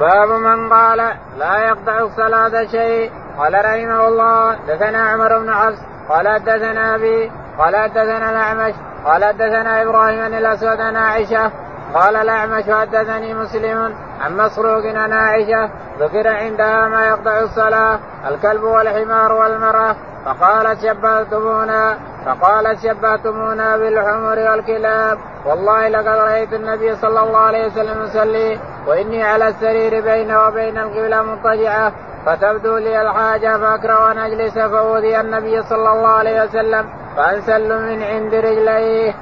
باب 0.00 0.28
من 0.28 0.72
قال 0.72 0.98
لا 1.38 1.58
يقطع 1.68 1.98
الصلاة 1.98 2.66
شيء. 2.66 3.10
قال 3.38 3.54
رحمه 3.54 4.08
الله 4.08 4.54
دثنا 4.68 4.98
عمر 5.10 5.38
بن 5.38 5.54
حفص 5.54 5.78
قال 6.08 6.28
حدثنا 6.28 6.94
أبي 6.94 7.32
قال 7.58 7.76
حدثنا 7.76 8.30
الأعمش 8.30 8.74
قال 9.04 9.24
حدثنا 9.24 9.82
إبراهيم 9.82 10.28
بن 10.28 10.34
الأسود 10.34 10.80
عن 10.80 10.96
عائشة 10.96 11.50
قال 11.94 12.16
الأعمش 12.16 12.64
حدثني 12.70 13.34
مسلم 13.34 13.94
عن 14.20 14.36
مسروق 14.36 14.86
عن 14.86 15.12
عائشة 15.12 15.70
ذكر 16.00 16.28
عندها 16.28 16.88
ما 16.88 17.06
يقطع 17.06 17.40
الصلاة 17.40 17.98
الكلب 18.28 18.62
والحمار 18.62 19.32
والمرأة 19.32 19.96
فقالت 20.24 20.86
شبهتمونا 20.86 21.98
فقالت 22.26 22.78
شبهتمونا 22.80 23.76
بالحمر 23.76 24.38
والكلاب. 24.38 25.18
والله 25.46 25.88
لقد 25.88 26.06
رأيت 26.06 26.52
النبي 26.52 26.96
صلى 26.96 27.20
الله 27.20 27.38
عليه 27.38 27.66
وسلم 27.66 28.02
يصلي 28.02 28.58
وإني 28.86 29.24
على 29.24 29.48
السرير 29.48 30.00
بينه 30.00 30.46
وبين 30.46 30.78
القبلة 30.78 31.22
مضطجعة 31.22 31.92
فتبدو 32.26 32.76
لي 32.76 33.02
الحاجة 33.02 33.58
فأكره 33.58 34.12
أن 34.12 34.18
أجلس 34.18 34.54
فأوذي 34.54 35.20
النبي 35.20 35.62
صلى 35.62 35.92
الله 35.92 36.08
عليه 36.08 36.42
وسلم 36.42 36.86
فأنسل 37.16 37.82
من 37.82 38.02
عند 38.02 38.34
رجليه. 38.34 39.14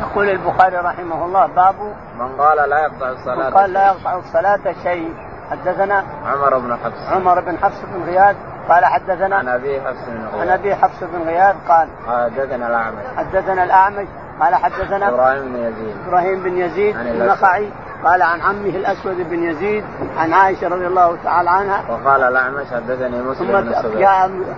يقول 0.00 0.30
البخاري 0.30 0.76
رحمه 0.76 1.24
الله 1.24 1.46
باب 1.46 1.74
من 2.18 2.28
قال 2.38 2.68
لا 2.70 2.78
يقطع 2.78 3.10
الصلاة 3.10 3.48
من 3.48 3.54
قال 3.54 3.72
لا 3.72 3.86
يقطع 3.86 4.16
الصلاة 4.16 4.74
شيء. 4.82 5.14
حدثنا 5.50 6.04
عمر 6.26 6.58
بن 6.58 6.76
حفص. 6.76 7.12
عمر 7.12 7.40
بن 7.40 7.58
حفص 7.58 7.80
بن 7.94 8.04
غياث 8.04 8.36
قال 8.68 8.84
حدثنا 8.84 9.36
عن 9.36 9.48
أبي 9.48 9.80
حفص 9.80 10.04
بن 10.08 10.26
غياث. 10.26 10.40
عن 10.40 10.48
أبي 10.48 10.74
حفص 10.74 11.04
بن 11.04 11.22
غياث 11.26 11.56
قال 11.68 11.88
حدثنا 12.08 12.66
الأعمش. 12.66 13.04
حدثنا 13.16 13.64
الأعمش 13.64 14.06
قال 14.40 14.54
حدثنا 14.54 15.08
إبراهيم 15.08 15.52
بن 15.52 15.56
يزيد. 15.56 15.96
إبراهيم 16.06 16.42
بن 16.42 16.56
يزيد 16.56 16.96
النخعي 16.96 17.70
قال 18.04 18.22
عن 18.22 18.40
عمه 18.40 18.76
الأسود 18.76 19.16
بن 19.30 19.42
يزيد 19.42 19.84
عن 20.18 20.32
عائشة 20.32 20.68
رضي 20.68 20.86
الله 20.86 21.16
تعالى 21.24 21.50
عنها. 21.50 21.82
وقال 21.90 22.22
الاعمش 22.22 22.66
حدثني 22.66 23.22
مسلم 23.22 23.60
بن 23.60 23.72
ثم 23.72 23.88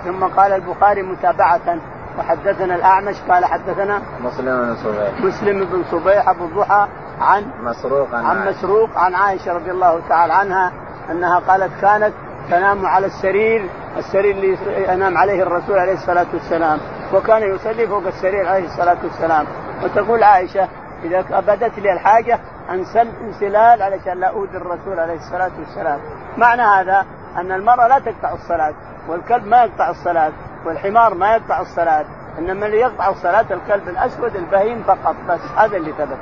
ثم 0.05 0.25
قال 0.25 0.53
البخاري 0.53 1.03
متابعة 1.03 1.79
وحدثنا 2.19 2.75
الأعمش 2.75 3.17
قال 3.29 3.45
حدثنا 3.45 4.03
مسلم 4.25 4.63
بن 4.63 4.77
صبيح 4.77 5.21
مسلم 5.21 5.65
بن 5.65 5.85
صبيح 5.91 6.29
أبو 6.29 6.45
الضحى 6.45 6.89
عن 7.21 7.47
مسروق 7.63 8.15
عن, 8.15 8.25
عن 8.25 8.49
مسروق 8.49 8.99
عن 8.99 9.15
عائشة 9.15 9.53
رضي 9.53 9.71
الله 9.71 10.01
تعالى 10.09 10.33
عنها 10.33 10.73
أنها 11.11 11.39
قالت 11.39 11.81
كانت 11.81 12.13
تنام 12.51 12.87
على 12.87 13.07
السرير 13.07 13.69
السرير 13.97 14.35
اللي 14.35 14.59
ينام 14.93 15.17
عليه 15.17 15.43
الرسول 15.43 15.79
عليه 15.79 15.93
الصلاة 15.93 16.27
والسلام 16.35 16.79
وكان 17.15 17.55
يصلي 17.55 17.87
فوق 17.87 18.07
السرير 18.07 18.49
عليه 18.49 18.65
الصلاة 18.65 18.97
والسلام. 19.05 19.47
وتقول 19.85 20.23
عائشة 20.23 20.69
إذا 21.05 21.25
أبدت 21.31 21.79
لي 21.79 21.93
الحاجة 21.93 22.41
انسل 22.71 23.09
انسلال 23.21 23.83
علشان 23.83 24.21
لا 24.21 24.29
اؤذي 24.29 24.57
الرسول 24.57 25.01
عليه 25.01 25.17
الصلاة 25.17 25.51
والسلام. 25.59 26.01
معنى 26.37 26.63
هذا 26.63 27.07
أن 27.37 27.53
المرأة 27.53 27.89
لا 27.89 27.99
تقطع 27.99 28.33
الصلاة 28.33 28.75
والكلب 29.09 29.47
ما 29.47 29.65
يقطع 29.65 29.91
الصلاة 29.91 30.33
والحمار 30.67 31.15
ما 31.15 31.37
يقطع 31.37 31.61
الصلاة. 31.61 32.05
انما 32.39 32.67
اللي 32.67 32.81
يقطع 32.81 33.09
الصلاة 33.09 33.47
الكلب 33.51 33.89
الأسود 33.89 34.37
البهيم 34.37 34.83
فقط. 34.83 35.17
بس 35.29 35.41
هذا 35.57 35.77
اللي 35.77 35.93
ثبت. 35.93 36.19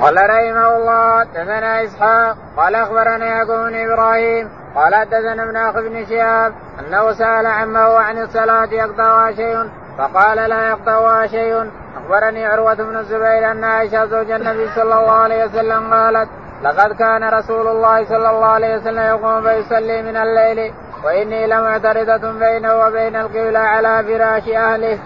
قال 0.00 0.16
رحمه 0.16 0.76
الله 0.76 1.20
حدثنا 1.20 1.84
إسحاق. 1.84 2.36
قال 2.56 2.74
أخبرنا 2.74 3.26
يعقوب 3.26 3.68
بن 3.68 3.90
إبراهيم. 3.90 4.50
قال 4.74 4.94
حدثنا 4.94 5.42
ابن 5.42 5.56
اخ 5.56 5.74
بن 5.74 6.06
شهاب 6.06 6.52
أنه 6.80 7.12
سأل 7.12 7.46
عمه 7.46 7.98
عن 7.98 8.18
الصلاة 8.18 8.68
يقطعها 8.72 9.32
شيء 9.32 9.70
فقال 9.98 10.50
لا 10.50 10.68
يقطعها 10.68 11.26
شيء. 11.26 11.70
أخبرني 12.06 12.46
عروة 12.46 12.74
بن 12.74 12.96
الزبير 12.96 13.50
أن 13.50 13.64
عائشة 13.64 14.06
زوج 14.06 14.30
النبي 14.30 14.68
صلى 14.74 14.82
الله 14.82 15.12
عليه 15.12 15.44
وسلم 15.44 15.94
قالت 15.94 16.28
لقد 16.62 16.92
كان 16.92 17.28
رسول 17.28 17.66
الله 17.66 18.04
صلى 18.04 18.30
الله 18.30 18.46
عليه 18.46 18.76
وسلم 18.76 18.98
يقوم 18.98 19.42
فيصلي 19.42 20.02
من 20.02 20.16
الليل 20.16 20.72
وإني 21.04 21.46
لمعترضه 21.46 22.32
بينه 22.38 22.74
وبين 22.74 23.16
القبلة 23.16 23.58
على 23.58 24.04
فراش 24.04 24.48
أهله. 24.48 24.98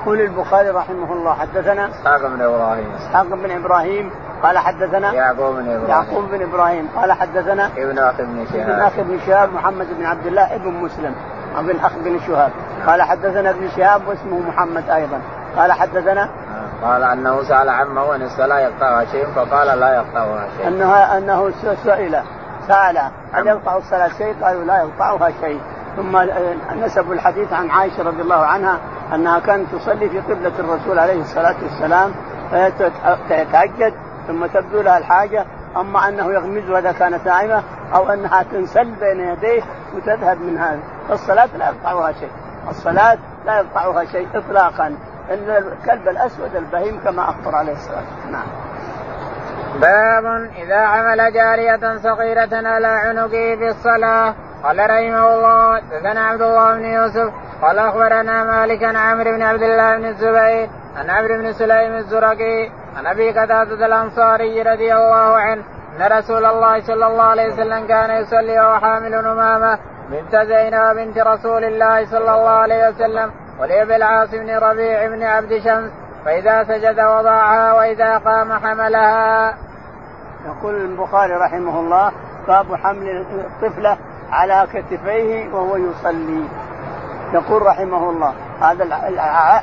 يقول 0.00 0.20
البخاري 0.20 0.70
رحمه 0.70 1.12
الله 1.12 1.34
حدثنا 1.34 1.88
إسحاق 1.90 2.26
بن 2.26 2.42
إبراهيم. 2.42 2.94
إسحاق 2.94 3.26
بن 3.26 3.50
إبراهيم 3.50 4.10
قال 4.42 4.58
حدثنا 4.58 5.12
يعقوب 5.12 5.56
بن 5.56 5.70
إبراهيم. 5.70 5.88
يعقوب 5.88 6.30
بن 6.30 6.42
إبراهيم 6.42 6.88
قال 6.96 7.12
حدثنا 7.12 7.66
ابن 7.66 7.98
أخي 7.98 8.22
بن 8.22 8.46
شهاب. 8.52 8.70
ابن 8.70 8.80
أخي 8.80 9.02
بن 9.02 9.18
شهاب 9.26 9.52
محمد 9.52 9.86
بن 9.98 10.06
عبد 10.06 10.26
الله 10.26 10.54
ابن 10.54 10.70
مسلم 10.70 11.14
ابن 11.56 11.76
اخ 11.80 11.92
بن 11.96 12.18
شهاب. 12.26 12.50
قال 12.86 13.02
حدثنا 13.02 13.50
ابن 13.50 13.68
شهاب 13.76 14.08
واسمه 14.08 14.48
محمد 14.48 14.90
أيضا. 14.90 15.20
قال 15.58 15.72
حدثنا؟ 15.72 16.28
قال 16.82 17.02
أنه 17.02 17.42
سأل 17.42 17.68
عمه 17.68 18.14
أن 18.14 18.22
الصلاه 18.22 18.58
يقطعها 18.58 19.04
شيء 19.04 19.26
فقال 19.26 19.80
لا 19.80 19.94
يقطعها 19.94 20.48
شيء. 20.56 20.68
انه 20.68 20.94
أنه 20.94 21.50
سئل. 21.84 22.22
سأل 22.68 22.98
هل 23.32 23.46
يقطع 23.46 23.76
الصلاه 23.76 24.08
شيء؟ 24.08 24.34
قالوا 24.42 24.64
لا 24.64 24.76
يقطعها 24.76 25.30
شيء. 25.40 25.60
ثم 25.96 26.16
نسبوا 26.84 27.14
الحديث 27.14 27.52
عن 27.52 27.70
عائشة 27.70 28.02
رضي 28.02 28.22
الله 28.22 28.46
عنها 28.46 28.78
أنها 29.14 29.38
كانت 29.38 29.74
تصلي 29.74 30.08
في 30.08 30.20
قبلة 30.20 30.52
الرسول 30.58 30.98
عليه 30.98 31.20
الصلاة 31.20 31.56
والسلام 31.62 32.14
فتتهجد 32.50 33.94
ثم 34.26 34.46
تبدو 34.46 34.80
لها 34.80 34.98
الحاجة 34.98 35.44
أما 35.76 36.08
أنه 36.08 36.32
يغمزها 36.32 36.78
اذا 36.78 36.92
كانت 36.92 37.26
نائمة 37.26 37.62
أو 37.94 38.08
أنها 38.08 38.42
تنسل 38.42 38.84
بين 38.84 39.20
يديه 39.20 39.62
وتذهب 39.96 40.40
من 40.40 40.58
هذا 40.58 40.80
الصلاه 41.10 41.48
لا 41.58 41.68
يقطعها 41.68 42.12
شيء. 42.12 42.30
الصلاة 42.70 43.18
لا 43.46 43.58
يقطعها 43.58 44.04
شيء 44.04 44.28
اطلاقا. 44.34 44.94
الكلب 45.30 46.08
الأسود 46.08 46.56
البهيم 46.56 47.00
كما 47.04 47.30
أخبر 47.30 47.54
عليه 47.54 47.72
الصلاة 47.72 47.96
والسلام. 47.96 48.32
نعم. 48.32 48.46
باب 49.80 50.50
إذا 50.56 50.76
عمل 50.76 51.32
جارية 51.32 51.96
صغيرة 51.96 52.68
على 52.68 52.86
عنقه 52.86 53.56
في 53.58 53.68
الصلاة 53.68 54.34
قال 54.64 54.78
رحمه 54.78 55.34
الله 55.34 55.76
حدثنا 55.76 56.20
عبد 56.26 56.42
الله 56.42 56.74
بن 56.74 56.84
يوسف 56.84 57.32
قال 57.62 57.78
أخبرنا 57.78 58.44
مالك 58.44 58.84
عن 58.84 58.96
عمرو 58.96 59.32
بن 59.32 59.42
عبد 59.42 59.62
الله 59.62 59.96
بن 59.96 60.04
الزبير 60.04 60.68
عن 60.96 61.10
عمرو 61.10 61.36
بن 61.36 61.52
سليم 61.52 61.92
الزرقي 61.92 62.70
عن 62.96 63.06
أبي 63.06 63.30
قتادة 63.30 63.86
الأنصاري 63.86 64.62
رضي 64.62 64.94
الله 64.94 65.36
عنه 65.36 65.62
أن 65.96 66.18
رسول 66.18 66.44
الله 66.44 66.80
صلى 66.80 67.06
الله 67.06 67.22
عليه 67.22 67.52
وسلم 67.52 67.86
كان 67.86 68.10
يصلي 68.10 68.60
وهو 68.60 68.80
حامل 68.80 69.14
أمامه 69.14 69.78
بنت 70.10 70.36
زينب 70.36 70.96
بنت 70.96 71.18
رسول 71.18 71.64
الله 71.64 72.04
صلى 72.04 72.34
الله 72.34 72.50
عليه 72.50 72.88
وسلم 72.88 73.32
ولابن 73.60 73.94
العاص 73.94 74.30
بن 74.30 74.50
ربيع 74.50 75.06
بن 75.06 75.22
عبد 75.22 75.58
شمس 75.58 75.90
فإذا 76.24 76.64
سجد 76.64 77.00
وضعها 77.00 77.74
وإذا 77.74 78.18
قام 78.18 78.52
حملها. 78.52 79.54
يقول 80.46 80.74
البخاري 80.74 81.32
رحمه 81.32 81.80
الله 81.80 82.12
باب 82.48 82.74
حمل 82.74 83.26
الطفلة 83.30 83.98
على 84.30 84.66
كتفيه 84.72 85.54
وهو 85.54 85.76
يصلي. 85.76 86.48
يقول 87.34 87.62
رحمه 87.62 88.10
الله 88.10 88.34
هذا 88.60 88.84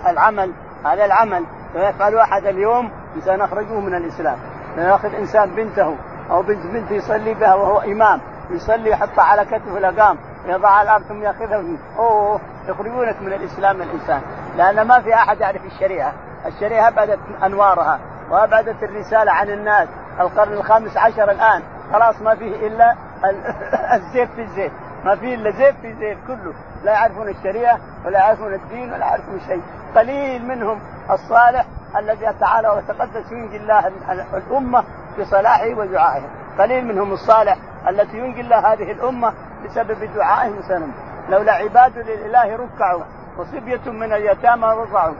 العمل 0.09 0.51
هذا 0.85 1.05
العمل 1.05 1.45
يفعل 1.75 2.17
أحد 2.17 2.45
اليوم 2.45 2.91
سنخرجه 3.25 3.79
من 3.79 3.95
الإسلام. 3.95 4.37
ياخذ 4.77 5.15
إنسان 5.15 5.49
بنته 5.49 5.95
أو 6.31 6.41
بنت 6.41 6.65
بنته 6.65 6.93
يصلي 6.93 7.33
بها 7.33 7.55
وهو 7.55 7.79
إمام 7.79 8.21
يصلي 8.49 8.89
يحطها 8.89 9.23
على 9.23 9.45
كتفه 9.45 9.77
الأقام. 9.77 10.17
يضع 10.47 10.81
الأرض 10.81 11.03
ثم 11.03 11.23
يأخذها 11.23 11.63
أوه 11.97 12.39
يخرجونك 12.67 13.21
من 13.21 13.33
الإسلام 13.33 13.81
الإنسان. 13.81 14.21
لأن 14.57 14.87
ما 14.87 15.01
في 15.01 15.13
أحد 15.13 15.39
يعرف 15.39 15.65
الشريعة. 15.65 16.13
الشريعة 16.45 16.87
ابعدت 16.87 17.19
أنوارها 17.43 17.99
وابعدت 18.31 18.83
الرسالة 18.83 19.31
عن 19.31 19.49
الناس. 19.49 19.87
القرن 20.19 20.53
الخامس 20.53 20.97
عشر 20.97 21.31
الآن. 21.31 21.63
خلاص 21.93 22.21
ما 22.21 22.35
فيه 22.35 22.67
إلا 22.67 22.95
الزيت 23.95 24.29
في 24.29 24.41
الزيت. 24.41 24.71
ما 25.05 25.15
فيه 25.15 25.35
إلا 25.35 25.51
زيت 25.51 25.75
في 25.81 25.93
زيت 25.93 26.17
كله. 26.27 26.53
لا 26.83 26.91
يعرفون 26.91 27.29
الشريعة 27.29 27.79
ولا 28.05 28.19
يعرفون 28.19 28.53
الدين 28.53 28.93
ولا 28.93 29.05
يعرفون 29.05 29.39
شيء. 29.47 29.61
قليل 29.95 30.45
منهم 30.45 30.79
الصالح 31.11 31.65
الذي 31.97 32.33
تعالى 32.39 32.69
وتقدس 32.69 33.31
ينجي 33.31 33.57
الله 33.57 33.91
الأمة 34.33 34.83
بصلاحه 35.19 35.69
ودعائه. 35.69 36.23
قليل 36.59 36.85
منهم 36.85 37.13
الصالح 37.13 37.57
التي 37.89 38.17
ينجي 38.17 38.41
الله 38.41 38.73
هذه 38.73 38.91
الأمة 38.91 39.33
بسبب 39.65 40.13
دعائهم 40.15 40.57
وسلم 40.57 40.91
لولا 41.29 41.53
عباد 41.53 41.97
للاله 41.97 42.55
ركعوا 42.55 43.03
وصبية 43.37 43.91
من 43.91 44.13
اليتامى 44.13 44.67
رضعوا 44.67 45.15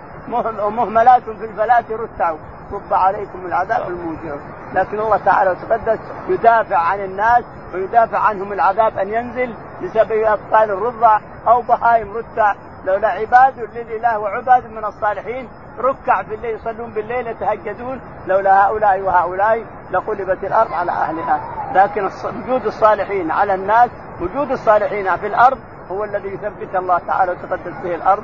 ومهملات 0.66 1.24
في 1.24 1.46
الفلاة 1.46 1.86
رتعوا. 1.92 2.38
صب 2.72 2.94
عليكم 2.94 3.46
العذاب 3.46 3.88
الموجع. 3.88 4.36
لكن 4.74 5.00
الله 5.00 5.18
تعالى 5.18 5.50
وتقدس 5.50 6.00
يدافع 6.30 6.78
عن 6.78 7.00
الناس 7.00 7.44
ويدافع 7.74 8.20
عنهم 8.20 8.54
العذاب 8.54 8.98
أن 8.98 9.10
ينزل 9.10 9.54
بسبب 9.84 10.12
أبطال 10.12 10.72
الرضع 10.72 11.20
أو 11.48 11.62
بهائم 11.62 12.18
رتع. 12.18 12.56
لولا 12.86 13.08
عباد 13.08 13.70
لله 13.76 14.20
وعباد 14.20 14.72
من 14.72 14.86
الصالحين 14.86 15.50
ركع 15.80 16.22
بالليل 16.22 16.56
يصلون 16.56 16.94
بالليل 16.94 17.28
يتهجدون 17.28 18.02
لولا 18.28 18.68
هؤلاء 18.68 19.02
وهؤلاء 19.02 19.66
لقلبت 19.92 20.44
الأرض 20.44 20.74
على 20.74 20.92
أهلها. 20.92 21.40
لكن 21.74 22.10
وجود 22.44 22.66
الصالحين 22.66 23.32
على 23.32 23.54
الناس 23.54 23.90
وجود 24.22 24.52
الصالحين 24.52 25.16
في 25.16 25.28
الأرض 25.28 25.58
هو 25.92 26.04
الذي 26.04 26.28
يثبت 26.28 26.76
الله 26.76 26.98
تعالى 27.08 27.32
وتقدس 27.32 27.74
به 27.84 27.96
الأرض 27.96 28.24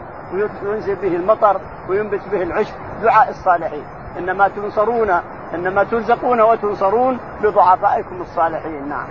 وينزل 0.63 0.95
به 0.95 1.15
المطر 1.15 1.61
وينبت 1.89 2.21
به 2.31 2.43
العشب. 2.43 2.73
دعاء 3.03 3.29
الصالحين. 3.29 3.83
إنما 4.17 4.47
تنصرون 4.47 5.09
إنما 5.53 5.83
ترزقون 5.83 6.41
وتنصرون 6.41 7.19
بضعفائكم 7.43 8.21
الصالحين. 8.21 8.89
نعم. 8.89 9.07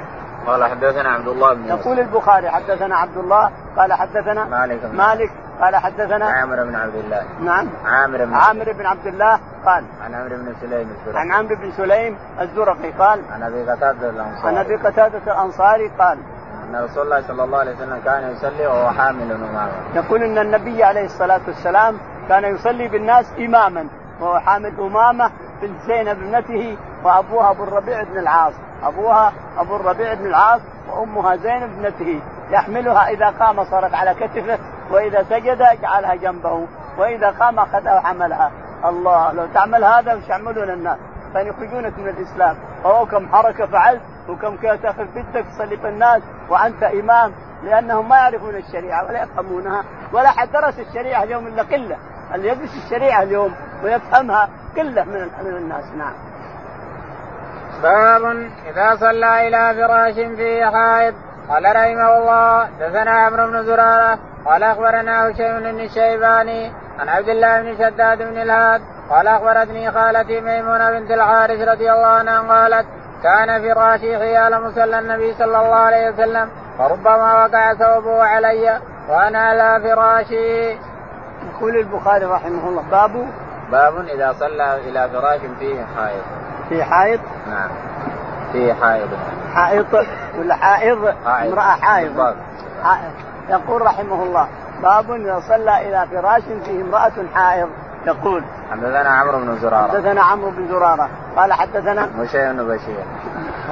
قال 0.47 0.65
حدثنا 0.65 1.09
عبد 1.09 1.29
الله 1.29 1.55
بن 1.55 1.65
يقول 1.65 2.01
البخاري 2.01 2.51
حدثنا 2.51 2.97
عبد 2.97 3.17
الله 3.17 3.51
قال 3.77 3.93
حدثنا 3.93 4.45
مالك. 4.45 4.85
مالك 4.85 5.31
قال 5.61 5.77
حدثنا 5.77 6.27
عامر 6.27 6.65
بن 6.65 6.75
عبد 6.75 6.95
الله. 6.95 7.23
نعم. 7.41 7.69
عامر 7.85 8.25
بن 8.25 8.35
عامر 8.35 8.73
بن 8.73 8.87
عبد 8.87 9.07
الله 9.07 9.41
قال 9.67 9.85
عن 10.05 10.15
عمرو 10.15 10.37
بن 10.37 10.55
سليم 10.61 10.89
الزرقي. 10.91 11.19
عن 11.19 11.33
عمرو 11.33 11.57
بن 11.57 11.71
سليم 11.71 12.17
الزرقي 12.41 12.91
قال 12.91 13.21
عن 13.33 13.43
أبي 13.43 13.63
قتادة 13.71 14.11
الأنصاري. 14.11 14.49
عن 14.49 14.57
أبي 14.57 14.77
قتادة 14.77 15.33
الأنصاري 15.33 15.91
قال 15.99 16.19
أن 16.65 16.85
رسول 16.85 17.03
الله 17.03 17.23
صلى 17.29 17.45
الله 17.45 17.59
عليه 17.59 17.75
وسلم 17.75 18.01
كان 18.05 18.33
يصلي 18.33 18.67
وهو 18.67 18.91
حامل 18.91 19.33
امامه 19.33 19.73
يقول 19.95 20.23
إن 20.23 20.39
النبي 20.39 20.85
عليه 20.85 21.05
الصلاة 21.05 21.41
والسلام 21.47 21.99
كان 22.29 22.45
يصلي 22.45 22.89
بالناس 22.89 23.33
إماما 23.39 23.87
وهو 24.21 24.39
حامل 24.39 24.73
إمامة 24.81 25.31
بنت 25.63 25.81
زينب 25.87 26.09
ابنته 26.09 26.77
وأبوها 27.05 27.51
أبو 27.51 27.65
الربيع 27.65 28.03
بن 28.03 28.19
العاص. 28.19 28.55
أبوها 28.83 29.33
أبو 29.59 29.77
الربيع 29.77 30.15
بن 30.15 30.27
العاص 30.27 30.61
وأمها 30.89 31.37
زينب 31.37 31.63
ابنته 31.63 32.21
يحملها 32.51 33.09
إذا 33.09 33.31
قام 33.31 33.65
صارت 33.65 33.95
على 33.95 34.15
كتفه 34.15 34.59
وإذا 34.91 35.23
سجد 35.23 35.59
جعلها 35.83 36.15
جنبه 36.15 36.67
وإذا 36.99 37.31
قام 37.31 37.59
أخذها 37.59 37.95
وحملها. 37.95 38.51
الله 38.85 39.33
لو 39.33 39.47
تعمل 39.55 39.85
هذا 39.85 40.15
وش 40.15 40.29
يعملون 40.29 40.71
الناس؟ 40.71 40.99
كان 41.35 41.47
يخرجونك 41.47 41.99
من 41.99 42.09
الإسلام. 42.09 42.57
أو 42.85 43.07
كم 43.07 43.29
حركة 43.29 43.67
فعلت 43.67 44.01
وكم 44.29 44.57
كانت 44.57 44.83
تأخذ 44.83 45.05
بدك 45.05 45.45
تصلي 45.47 45.89
الناس 45.89 46.23
وأنت 46.49 46.83
إمام 46.83 47.33
لأنهم 47.63 48.09
ما 48.09 48.17
يعرفون 48.17 48.57
الشريعة 48.57 49.07
ولا 49.07 49.23
يفهمونها 49.23 49.85
ولا 50.13 50.31
حد 50.31 50.53
درس 50.53 50.79
الشريعة 50.79 51.23
اليوم 51.23 51.47
إلا 51.47 51.63
قلة. 51.63 51.97
اللي 52.35 52.49
يدرس 52.49 52.85
الشريعة 52.85 53.23
اليوم 53.23 53.55
ويفهمها 53.85 54.49
قلة 54.77 55.05
من 55.05 55.57
الناس. 55.57 55.85
نعم. 55.85 56.30
باب 57.83 58.25
إذا 58.71 58.97
صلى 58.97 59.49
إلى 59.49 59.75
فراش 59.75 60.15
فيه 60.15 60.67
حائط 60.67 61.15
قال 61.49 61.65
رحمه 61.65 62.19
الله 62.19 62.69
دثنا 62.81 63.11
عمرو 63.11 63.47
بن 63.47 63.65
زرارة 63.65 64.19
قال 64.47 64.63
أخبرنا 64.63 65.31
هشيم 65.31 65.61
بن 65.61 65.81
الشيباني 65.81 66.73
عن 66.99 67.09
عبد 67.09 67.29
الله 67.29 67.63
بن 67.63 67.75
شداد 67.75 68.19
بن 68.19 68.39
الهاد 68.43 68.81
قال 69.11 69.27
أخبرتني 69.29 69.91
خالتي 69.91 70.41
ميمونة 70.41 70.91
بنت 70.91 71.11
الحارث 71.11 71.69
رضي 71.69 71.93
الله 71.93 72.07
عنها 72.07 72.41
قالت 72.41 72.87
كان 73.23 73.63
فراشي 73.63 74.19
حيال 74.19 74.63
مصلى 74.63 74.99
النبي 74.99 75.35
صلى 75.35 75.59
الله 75.59 75.75
عليه 75.75 76.11
وسلم 76.11 76.49
فربما 76.79 77.45
وقع 77.45 77.75
ثوبه 77.75 78.23
علي 78.23 78.81
وأنا 79.09 79.39
على 79.39 79.81
فراشي. 79.83 80.71
يقول 81.51 81.77
البخاري 81.77 82.25
رحمه 82.25 82.69
الله 82.69 82.83
باب 82.91 83.27
باب 83.73 83.99
إذا 83.99 84.33
صلى 84.33 84.81
إلى 84.89 85.09
فراش 85.13 85.41
فيه 85.59 85.85
حائط. 85.97 86.40
في 86.71 86.85
حائط؟ 86.85 87.21
نعم. 87.49 87.71
فيه 88.53 88.73
حائط. 88.73 89.09
حائط 89.55 89.87
ولا 90.39 90.55
حائض؟ 90.55 91.15
حائض. 91.25 91.53
امرأة 91.53 91.77
حائض. 91.81 92.35
حائض. 92.83 93.13
يقول 93.51 93.83
رحمه 93.83 94.23
الله 94.23 94.49
باب 94.83 95.11
إذا 95.11 95.41
صلى 95.49 95.89
إلى 95.89 96.07
فراش 96.11 96.43
فيه 96.65 96.83
امرأة 96.83 97.13
حائض 97.35 97.69
يقول 98.07 98.45
حدثنا 98.71 99.11
عمرو 99.11 99.39
بن 99.39 99.59
زرارة 99.59 99.93
حدثنا 99.93 100.23
عمرو 100.23 100.51
بن 100.51 100.69
زرارة 100.69 101.09
قال 101.37 101.53
حدثنا 101.53 102.09
هشيم 102.19 102.57
بن 102.57 102.69
بشير 102.69 103.05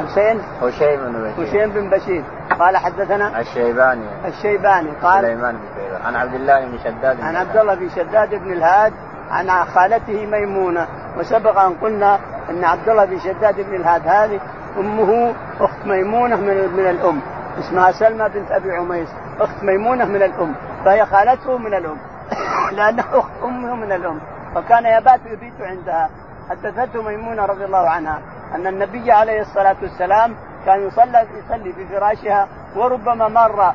حسين 0.07 0.41
هشيم 0.63 1.01
بن 1.01 1.31
بشير 1.31 1.49
هشيم 1.49 1.71
بن 1.71 1.91
بشير 1.91 2.25
قال 2.59 2.77
حدثنا 2.77 3.41
الشيباني 3.41 4.07
الشيباني 4.29 4.91
قال 5.03 5.25
سليمان 5.25 5.55
بن 5.55 6.07
عن 6.07 6.17
عبد 6.17 6.35
الله 6.35 6.65
بن 6.65 6.79
شداد 6.79 7.21
عن 7.21 7.37
عبد 7.37 7.57
الله 7.57 7.75
بن 7.75 7.89
شداد 7.89 8.35
بن 8.35 8.53
الهاد 8.53 8.93
عن 9.31 9.65
خالته 9.65 10.27
ميمونة 10.27 10.87
وسبق 11.19 11.59
أن 11.59 11.75
قلنا 11.75 12.19
إن 12.51 12.65
عبد 12.65 12.89
الله 12.89 13.05
بن 13.05 13.19
شداد 13.19 13.61
بن 13.61 13.75
الهاد 13.75 14.09
هذه 14.09 14.41
أمه 14.79 15.35
أخت 15.61 15.87
ميمونة 15.87 16.37
من 16.37 16.73
من 16.77 16.87
الأم 16.91 17.21
اسمها 17.59 17.93
سلمى 17.93 18.29
بنت 18.29 18.51
أبي 18.51 18.73
عميس 18.73 19.09
أخت 19.41 19.65
ميمونة 19.65 20.05
من 20.05 20.23
الأم 20.23 20.55
فهي 20.85 21.07
خالته 21.07 21.59
من 21.59 21.75
الأم 21.75 21.97
لأنه 22.77 23.05
أخت 23.13 23.33
أمه 23.45 23.75
من 23.75 23.93
الأم 23.93 24.21
فكان 24.55 24.87
يبات 24.87 25.21
يبيت 25.27 25.61
عندها. 25.61 26.11
حدثته 26.51 27.03
ميمونة 27.03 27.47
رضي 27.47 27.65
الله 27.65 27.89
عنها 27.89 28.21
أن 28.55 28.67
النبي 28.67 29.13
عليه 29.13 29.41
الصلاة 29.41 29.77
والسلام 29.83 30.35
كان 30.67 30.87
يصلي 30.87 31.27
يصلي 31.39 31.73
في 31.73 31.87
فراشها 31.87 32.49
وربما 32.77 33.29
مر 33.29 33.73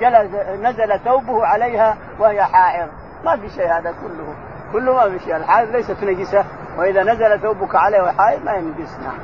جلس 0.00 0.34
نزل 0.62 1.00
ثوبه 1.04 1.46
عليها 1.46 1.96
وهي 2.18 2.44
حائض. 2.44 2.88
ما 3.24 3.36
في 3.36 3.48
شيء 3.48 3.66
هذا 3.66 3.94
كله 4.02 4.34
كله 4.72 4.94
ما 4.94 5.10
في 5.10 5.24
شيء. 5.24 5.36
الحائض 5.36 5.76
ليست 5.76 6.04
نجسة 6.04 6.44
وإذا 6.78 7.02
نزل 7.02 7.40
ثوبك 7.40 7.74
عليه 7.74 8.02
وهي 8.02 8.12
حائض 8.12 8.44
ما 8.44 8.52
ينجس 8.52 8.98
نعم 8.98 9.18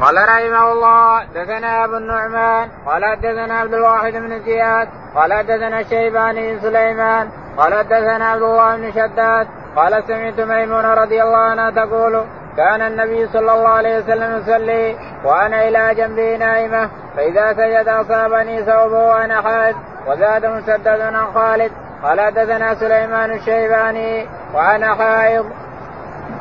قال 0.00 0.16
رحمه 0.16 0.72
الله 0.72 1.24
دثنا 1.24 1.84
أبو 1.84 1.96
النعمان 1.96 2.68
قال 2.86 3.20
دثنا 3.20 3.54
عبد 3.54 3.74
الواحد 3.74 4.12
بن 4.12 4.40
زياد 4.40 4.88
قال 5.14 5.46
دثنا 5.46 5.80
الشيباني 5.80 6.60
سليمان 6.60 7.28
قال 7.56 7.88
دثنا 7.88 8.28
عبد 8.28 8.42
الله 8.42 8.76
بن 8.76 8.92
شداد 8.92 9.46
قال 9.76 10.04
سمعت 10.06 10.40
ميمونة 10.40 10.94
رضي 10.94 11.22
الله 11.22 11.38
عنها 11.38 11.70
تقول 11.70 12.24
كان 12.56 12.82
النبي 12.82 13.26
صلى 13.26 13.52
الله 13.52 13.68
عليه 13.68 13.98
وسلم 13.98 14.36
يصلي 14.36 14.96
وأنا 15.24 15.68
إلى 15.68 15.94
جنبه 15.94 16.36
نائمة 16.36 16.90
فإذا 17.16 17.52
سجد 17.52 17.88
أصابني 17.88 18.64
ثوبه 18.64 19.08
وأنا 19.08 19.42
حائض 19.42 19.76
وزاد 20.06 20.46
مسدد 20.46 21.00
عن 21.00 21.26
خالد. 21.34 21.72
قال 22.02 22.34
دثنا 22.34 22.74
سليمان 22.74 23.32
الشيباني 23.32 24.26
وأنا 24.54 24.94
حائض. 24.94 25.46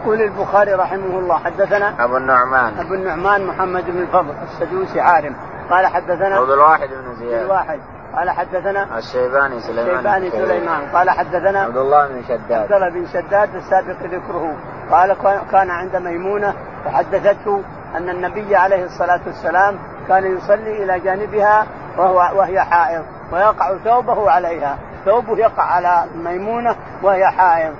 يقول 0.01 0.21
البخاري 0.21 0.73
رحمه 0.73 1.19
الله 1.19 1.37
حدثنا 1.37 2.03
أبو 2.03 2.17
النعمان. 2.17 2.79
أبو 2.79 2.93
النعمان 2.93 3.47
محمد 3.47 3.85
بن 3.85 4.01
الفضل 4.01 4.33
السدوسي 4.43 5.01
عارم. 5.01 5.35
قال 5.69 5.87
حدثنا 5.87 6.35
عبد 6.35 6.49
الواحد 6.49 6.89
بن 6.89 7.15
زياد. 7.19 7.43
الواحد 7.45 7.79
قال 8.15 8.29
حدثنا 8.29 8.97
الشيباني 8.97 9.59
سليمان 9.59 9.89
الشيباني 9.89 10.31
سليمان. 10.31 10.81
قال 10.93 11.09
حدثنا 11.09 11.59
عبد 11.59 11.77
الله 11.77 12.07
بن 12.07 12.23
شداد. 12.23 12.51
عبد 12.51 12.71
الله 12.71 12.89
بن 12.89 13.05
شداد 13.05 13.55
السابق 13.55 14.03
ذكره. 14.03 14.55
قال 14.91 15.15
كان 15.51 15.69
عند 15.69 15.95
ميمونة 15.95 16.53
فحدثته 16.85 17.61
أن 17.95 18.09
النبي 18.09 18.55
عليه 18.55 18.85
الصلاة 18.85 19.21
والسلام 19.27 19.75
كان 20.07 20.37
يصلي 20.37 20.83
إلى 20.83 20.99
جانبها 20.99 21.65
وهو 21.97 22.39
وهي 22.39 22.61
حائض 22.61 23.03
ويقع 23.33 23.77
ثوبه 23.77 24.31
عليها. 24.31 24.77
ثوبه 25.05 25.37
يقع 25.37 25.63
على 25.63 26.05
ميمونة 26.15 26.75
وهي 27.03 27.27
حائض. 27.27 27.73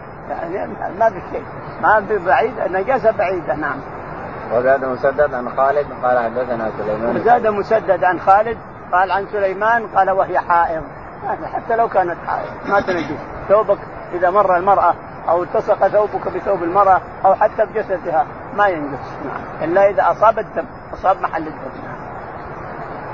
يعني 0.52 0.74
ما 1.00 1.10
في 1.10 1.22
شيء. 1.32 1.44
ما 1.82 2.06
في 2.08 2.18
بعيد 2.18 2.60
النجاسه 2.60 3.12
بعيدة 3.12 3.56
نعم. 3.56 3.80
وزاد 4.54 4.86
مسدد 4.86 5.34
عن 5.34 5.50
خالد 5.50 5.88
قال 6.04 6.20
حدثنا 6.20 6.72
سليمان. 6.78 7.16
وزاد 7.16 7.48
مسدد 7.48 8.04
عن 8.04 8.20
خالد 8.20 8.58
قال 8.92 9.12
عن 9.12 9.28
سليمان 9.32 9.88
قال 9.88 10.12
وهي 10.12 10.40
حائض. 10.40 10.84
حتى 11.54 11.76
لو 11.76 11.88
كانت 11.88 12.18
حائض 12.28 12.50
ما 12.70 12.82
تنجس 12.82 13.20
ثوبك 13.50 13.78
إذا 14.14 14.30
مر 14.30 14.58
المرأة 14.58 14.94
أو 15.30 15.44
التصق 15.44 15.88
ثوبك 15.88 16.28
بثوب 16.28 16.64
المرأة 16.64 17.02
أو 17.26 17.36
حتى 17.36 17.66
بجسدها 17.66 18.26
ما 18.58 18.68
ينجس. 18.68 19.00
نعم. 19.26 19.70
إلا 19.70 19.90
إذا 19.90 20.12
أصاب 20.12 20.40
الدم 20.40 20.66
أصاب 20.94 21.22
محل 21.22 21.48
الدم. 21.48 21.72
نعم. 21.84 22.02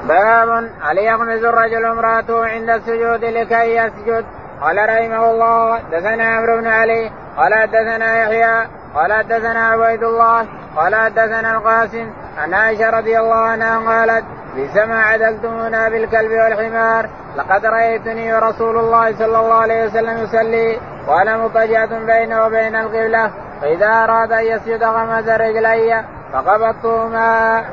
باب 0.07 0.69
هل 0.81 0.97
يغمز 0.97 1.43
الرجل 1.43 1.85
امرأته 1.85 2.45
عند 2.45 2.69
السجود 2.69 3.25
لكي 3.25 3.75
يسجد؟ 3.75 4.25
قال 4.61 4.77
رحمه 4.77 5.31
الله 5.31 5.79
دثنا 5.91 6.23
عمرو 6.23 6.57
بن 6.57 6.67
علي 6.67 7.11
قال 7.37 7.53
حدثنا 7.53 8.23
يحيى 8.23 8.67
قال 8.95 9.13
حدثنا 9.13 9.67
عبيد 9.67 10.03
الله 10.03 10.45
قال 10.75 10.95
حدثنا 10.95 11.57
القاسم 11.57 12.11
عن 12.37 12.53
عائشة 12.53 12.89
رضي 12.89 13.19
الله 13.19 13.35
عنها 13.35 13.91
قالت 13.91 14.25
بسما 14.57 15.01
عدلتمونا 15.01 15.89
بالكلب 15.89 16.31
والحمار 16.31 17.09
لقد 17.35 17.65
رأيتني 17.65 18.33
ورسول 18.33 18.77
الله 18.77 19.17
صلى 19.17 19.39
الله 19.39 19.53
عليه 19.53 19.85
وسلم 19.85 20.23
يصلي 20.23 20.79
وأنا 21.07 21.37
مضطجعه 21.37 22.05
بينه 22.05 22.45
وبين 22.45 22.75
القبلة 22.75 23.31
فإذا 23.61 23.87
أراد 23.87 24.31
أن 24.31 24.45
يسجد 24.45 24.83
غمز 24.83 25.29
رجلي 25.29 26.03
فقبضتهما. 26.33 27.63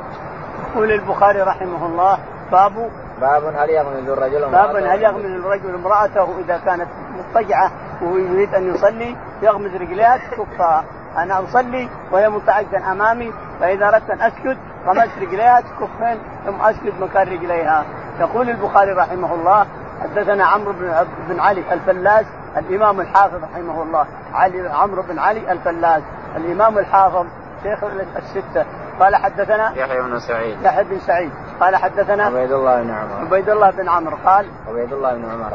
يقول 0.75 0.93
البخاري 0.93 1.43
رحمه 1.43 1.87
الله 1.87 2.19
باب 2.53 2.91
باب 3.21 3.55
هل 3.57 3.71
يغمز 3.71 4.09
الرجل 4.09 4.51
باب 4.51 4.77
هل 4.77 5.03
يغمز 5.03 5.25
الرجل 5.25 5.75
امرأته 5.75 6.29
إذا 6.45 6.61
كانت 6.65 6.89
مضطجعة 7.35 7.71
وهو 8.03 8.17
يريد 8.17 8.55
أن 8.55 8.75
يصلي 8.75 9.17
يغمز 9.43 9.75
رجليها 9.75 10.17
تكفها 10.17 10.85
أنا 11.17 11.45
أصلي 11.45 11.89
وهي 12.13 12.29
متعجا 12.29 12.93
أمامي 12.93 13.33
فإذا 13.61 13.89
أردت 13.89 14.11
أن 14.11 14.21
أسجد 14.21 14.59
غمزت 14.87 15.19
رجليها 15.21 15.61
تكفين 15.61 16.19
ثم 16.47 16.61
أسجد 16.61 17.01
مكان 17.01 17.29
رجليها. 17.29 17.85
يقول 18.21 18.51
البخاري 18.51 18.93
رحمه 18.93 19.35
الله 19.35 19.67
حدثنا 20.03 20.45
عمرو 20.45 20.73
بن 20.73 21.07
بن 21.29 21.41
علي 21.41 21.73
الفلاس 21.73 22.27
الإمام 22.57 23.01
الحافظ 23.01 23.45
رحمه 23.45 23.83
الله. 23.83 24.07
علي 24.35 24.69
عمرو 24.69 25.03
بن 25.03 25.19
علي 25.19 25.53
الفلاس 25.53 26.03
الإمام 26.37 26.79
الحافظ 26.79 27.27
شيخ 27.63 27.85
الستة. 28.17 28.65
قال 29.01 29.17
حدثنا 29.17 29.73
يحيى 29.77 30.03
بن 30.03 30.19
سعيد. 30.19 30.63
يحيى 30.63 30.85
بن 30.85 30.99
سعيد. 30.99 31.31
قال 31.61 31.77
حدثنا 31.77 32.25
عبيد 32.25 32.53
الله 32.53 32.83
بن 32.83 32.91
عمر. 32.91 33.27
عبيد 33.27 33.49
الله 33.49 33.71
بن 33.71 33.89
عمرو. 33.89 34.17
قال 34.27 34.47
عبيد 34.69 34.93
الله 34.93 35.15
بن 35.15 35.25
عمر. 35.25 35.53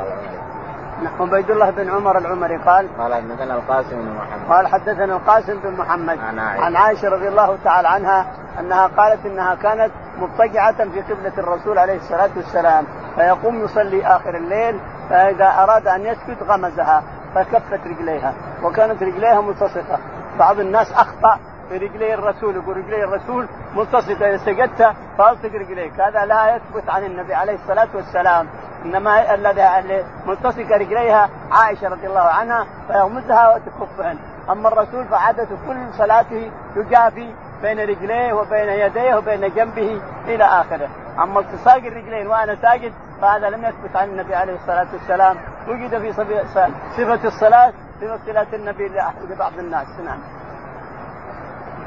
عبيد 1.20 1.52
الله 1.52 1.70
بن 1.70 1.90
عمر 1.90 2.18
العمري 2.18 2.58
قال 2.58 2.88
قال 2.98 3.14
حدثنا 3.14 3.56
القاسم 3.56 4.02
بن 4.02 4.16
محمد. 4.16 4.50
قال 4.50 4.68
حدثنا 4.68 5.16
القاسم 5.16 5.60
بن 5.60 5.72
محمد 5.72 6.20
عن 6.20 6.40
عائشة, 6.40 6.66
عن 6.66 6.76
عائشة 6.76 7.10
رضي 7.10 7.28
الله 7.28 7.58
تعالى 7.64 7.88
عنها 7.88 8.26
أنها 8.60 8.88
قالت 8.88 9.26
إنها 9.26 9.56
كانت 9.56 9.92
مضطجعة 10.18 10.90
في 10.90 11.02
قبلة 11.02 11.34
الرسول 11.38 11.78
عليه 11.78 11.96
الصلاة 11.96 12.30
والسلام 12.36 12.86
فيقوم 13.16 13.64
يصلي 13.64 14.08
آخر 14.08 14.36
الليل 14.38 14.80
فإذا 15.10 15.64
أراد 15.64 15.88
أن 15.88 16.06
يسجد 16.06 16.44
غمزها 16.44 17.04
فكفت 17.36 17.88
رجليها 17.88 18.34
وكانت 18.64 19.04
رجليها 19.04 19.42
ملتصقة 19.42 20.00
بعض 20.40 20.60
الناس 20.60 20.92
أخطأ 20.92 21.40
في 21.70 21.78
رجلي 21.78 22.14
الرسول 22.14 22.56
يقول 22.56 22.78
رجلي 22.78 23.04
الرسول 23.04 23.48
ملتصقه 23.76 24.30
إذا 24.30 24.38
سجدت 24.38 24.94
فألصق 25.18 25.56
رجليك. 25.56 26.00
هذا 26.00 26.26
لا 26.26 26.56
يثبت 26.56 26.90
عن 26.90 27.04
النبي 27.04 27.34
عليه 27.34 27.54
الصلاة 27.54 27.88
والسلام. 27.96 28.48
إنما 28.86 29.34
الذي 29.34 30.04
ملتصقه 30.26 30.78
رجليها 30.78 31.30
عائشة 31.52 31.90
رضي 31.90 32.08
الله 32.08 32.22
عنها 32.22 32.66
فيغمزها 32.88 33.56
وتكفهن. 33.56 34.18
أما 34.50 34.68
الرسول 34.68 35.06
فعادة 35.06 35.48
كل 35.68 35.94
صلاته 35.98 36.52
يجافي 36.76 37.34
بين 37.62 37.80
رجليه 37.80 38.34
وبين 38.34 38.70
يديه 38.70 39.16
وبين 39.16 39.54
جنبه 39.54 40.02
إلى 40.26 40.44
آخره. 40.44 40.90
أما 41.24 41.40
التصاق 41.40 41.76
الرجلين 41.76 42.28
وأنا 42.28 42.56
ساجد 42.56 42.94
فهذا 43.22 43.50
لم 43.50 43.66
يثبت 43.66 43.96
عن 43.96 44.10
النبي 44.10 44.36
عليه 44.36 44.56
الصلاة 44.56 44.88
والسلام. 44.94 45.38
وجد 45.68 45.98
في 45.98 46.14
صفه 46.14 47.28
الصلاة 47.28 47.74
في 48.00 48.18
صلاه 48.26 48.48
النبي 48.54 48.92
لبعض 49.30 49.54
الناس. 49.60 49.88
نعم. 50.06 50.39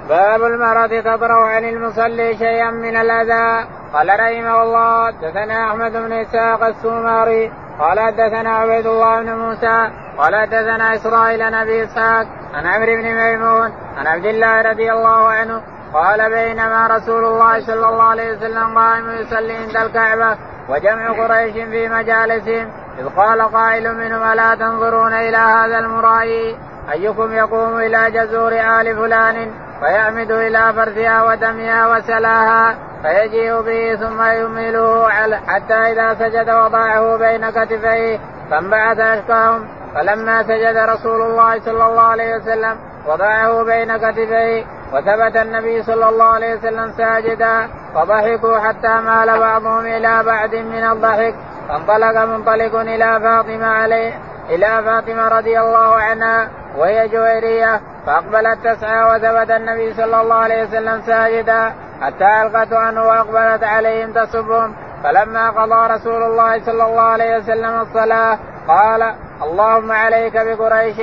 باب 0.08 0.42
المرأة 0.42 1.00
تطرح 1.00 1.54
عن 1.54 1.64
المصلي 1.64 2.36
شيئا 2.36 2.70
من 2.70 2.96
الأذى. 2.96 3.68
قال 3.92 4.08
رحمه 4.08 4.62
الله 4.62 5.06
حدثنا 5.06 5.70
أحمد 5.70 5.92
بن 5.92 6.12
إسحاق 6.12 6.62
السوماري. 6.64 7.52
قال 7.78 8.00
حدثنا 8.00 8.50
عبيد 8.50 8.86
الله 8.86 9.22
بن 9.22 9.34
موسى. 9.34 9.90
قال 10.18 10.36
حدثنا 10.36 10.94
إسرائيل 10.94 11.42
عن 11.42 11.54
أبي 11.54 11.84
إسحاق. 11.84 12.26
عن 12.54 12.66
عمرو 12.66 12.96
بن 12.96 13.14
ميمون. 13.14 13.72
عن 13.98 14.06
عبد 14.06 14.26
الله 14.26 14.62
رضي 14.62 14.92
الله 14.92 15.28
عنه. 15.28 15.62
قال 15.94 16.30
بينما 16.30 16.86
رسول 16.86 17.24
الله 17.24 17.60
صلى 17.60 17.88
الله 17.88 18.04
عليه 18.04 18.36
وسلم 18.36 18.78
قائم 18.78 19.10
يصلي 19.10 19.56
عند 19.56 19.76
الكعبة 19.76 20.36
وجمع 20.68 21.08
قريش 21.08 21.52
في 21.52 21.88
مجالسهم. 21.88 22.70
إذ 22.98 23.08
قال 23.16 23.42
قائل 23.42 23.94
منهم 23.96 24.32
ألا 24.32 24.54
تنظرون 24.54 25.12
إلى 25.12 25.36
هذا 25.36 25.78
المرائي؟ 25.78 26.56
أيكم 26.92 27.32
يقوم 27.32 27.76
إلى 27.76 28.10
جزور 28.10 28.52
آل 28.52 28.96
فلان؟ 28.96 29.50
فيعمد 29.82 30.30
إلى 30.30 30.72
فرثها 30.76 31.22
ودمها 31.22 31.86
وسلاها 31.86 32.76
فيجيء 33.02 33.60
به 33.60 33.96
ثم 33.96 34.22
يميله 34.22 35.08
حتى 35.46 35.74
إذا 35.74 36.14
سجد 36.14 36.50
وضعه 36.50 37.16
بين 37.16 37.50
كتفيه 37.50 38.18
فانبعث 38.50 38.98
أشقاهم 38.98 39.68
فلما 39.94 40.42
سجد 40.42 40.76
رسول 40.76 41.22
الله 41.22 41.60
صلى 41.60 41.86
الله 41.86 42.02
عليه 42.02 42.36
وسلم 42.36 42.76
وضعه 43.06 43.64
بين 43.64 43.96
كتفيه 43.96 44.64
وثبت 44.92 45.36
النبي 45.36 45.82
صلى 45.82 46.08
الله 46.08 46.24
عليه 46.24 46.54
وسلم 46.54 46.92
ساجدا. 46.96 47.68
فضحكوا 47.94 48.58
حتى 48.58 48.88
مال 48.88 49.38
بعضهم 49.38 49.86
إلى 49.86 50.22
بعد 50.22 50.54
من 50.54 50.84
الضحك. 50.84 51.34
فانطلق 51.68 52.24
منطلق 52.24 52.74
إلى 52.80 53.20
فاطمة 53.20 53.66
عليه 53.66 54.12
إلى 54.50 54.82
فاطمة 54.84 55.28
رضي 55.28 55.60
الله 55.60 55.94
عنها. 55.94 56.48
وهي 56.76 57.08
جويرية 57.08 57.80
فأقبلت 58.06 58.58
تسعى 58.64 59.04
وثبت 59.04 59.50
النبي 59.50 59.94
صلى 59.94 60.20
الله 60.20 60.34
عليه 60.34 60.62
وسلم 60.62 61.02
ساجدا 61.02 61.72
حتى 62.00 62.42
ألقت 62.42 62.72
عنه 62.72 63.02
وأقبلت 63.02 63.64
عليهم 63.64 64.12
تصبهم. 64.12 64.74
فلما 65.04 65.50
قضى 65.50 65.94
رسول 65.94 66.22
الله 66.22 66.64
صلى 66.64 66.84
الله 66.84 67.02
عليه 67.02 67.36
وسلم 67.36 67.80
الصلاة 67.80 68.38
قال 68.68 69.14
اللهم 69.42 69.92
عليك 69.92 70.32
بقريش 70.32 70.96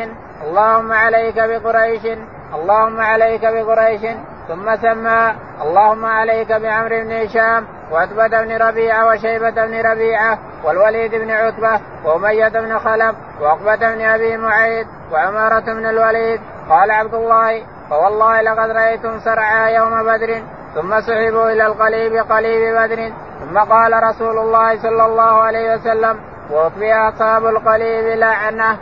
اللهم 0.44 0.92
عليك 0.92 1.36
بقريش 1.36 2.06
اللهم 2.54 3.00
عليك 3.00 3.42
بقريش 3.46 4.02
ثم 4.48 4.76
سمى 4.76 5.36
اللهم 5.62 6.06
عليك 6.06 6.52
بعمرو 6.52 7.00
بن 7.04 7.12
هشام 7.12 7.68
وعتبة 7.92 8.28
بن 8.28 8.58
ربيعة 8.58 9.08
وشيبة 9.08 9.50
بن 9.50 9.82
ربيعة 9.82 10.38
والوليد 10.64 11.16
بن 11.16 11.32
عتبة 11.32 11.80
وأمية 12.06 12.48
بن 12.48 12.80
خلف 12.80 13.16
وعقبة 13.42 13.76
بن 13.76 14.02
أبي 14.02 14.38
معيد 14.38 14.88
وعمارة 15.12 15.60
بن 15.60 15.86
الوليد. 15.86 16.42
قال 16.70 16.92
عبد 16.92 17.14
الله 17.14 17.64
فوالله 17.90 18.42
لقد 18.42 18.70
رأيتم 18.70 19.20
سرعى 19.20 19.76
يوم 19.76 20.04
بدر 20.04 20.42
ثم 20.76 21.02
سحبوا 21.02 21.52
إلى 21.52 21.66
القليب 21.66 22.32
قليب 22.32 22.76
بدر. 22.76 23.12
ثم 23.40 23.60
قال 23.60 24.04
رسول 24.04 24.38
الله 24.38 24.82
صلى 24.82 25.06
الله 25.06 25.42
عليه 25.42 25.76
وسلم 25.76 26.20
وأطفئ 26.52 26.94
أصحاب 26.94 27.46
القليب 27.46 28.20
لعنة. 28.20 28.78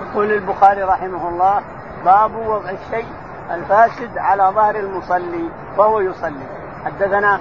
يقول 0.00 0.32
البخاري 0.32 0.82
رحمه 0.82 1.28
الله 1.28 1.62
باب 2.04 2.36
وضع 2.36 2.70
الشيء 2.70 3.06
الفاسد 3.50 4.18
على 4.18 4.42
ظهر 4.42 4.76
المصلي 4.76 5.50
وهو 5.76 6.00
يصلي. 6.00 6.46
حدثنا 6.84 7.40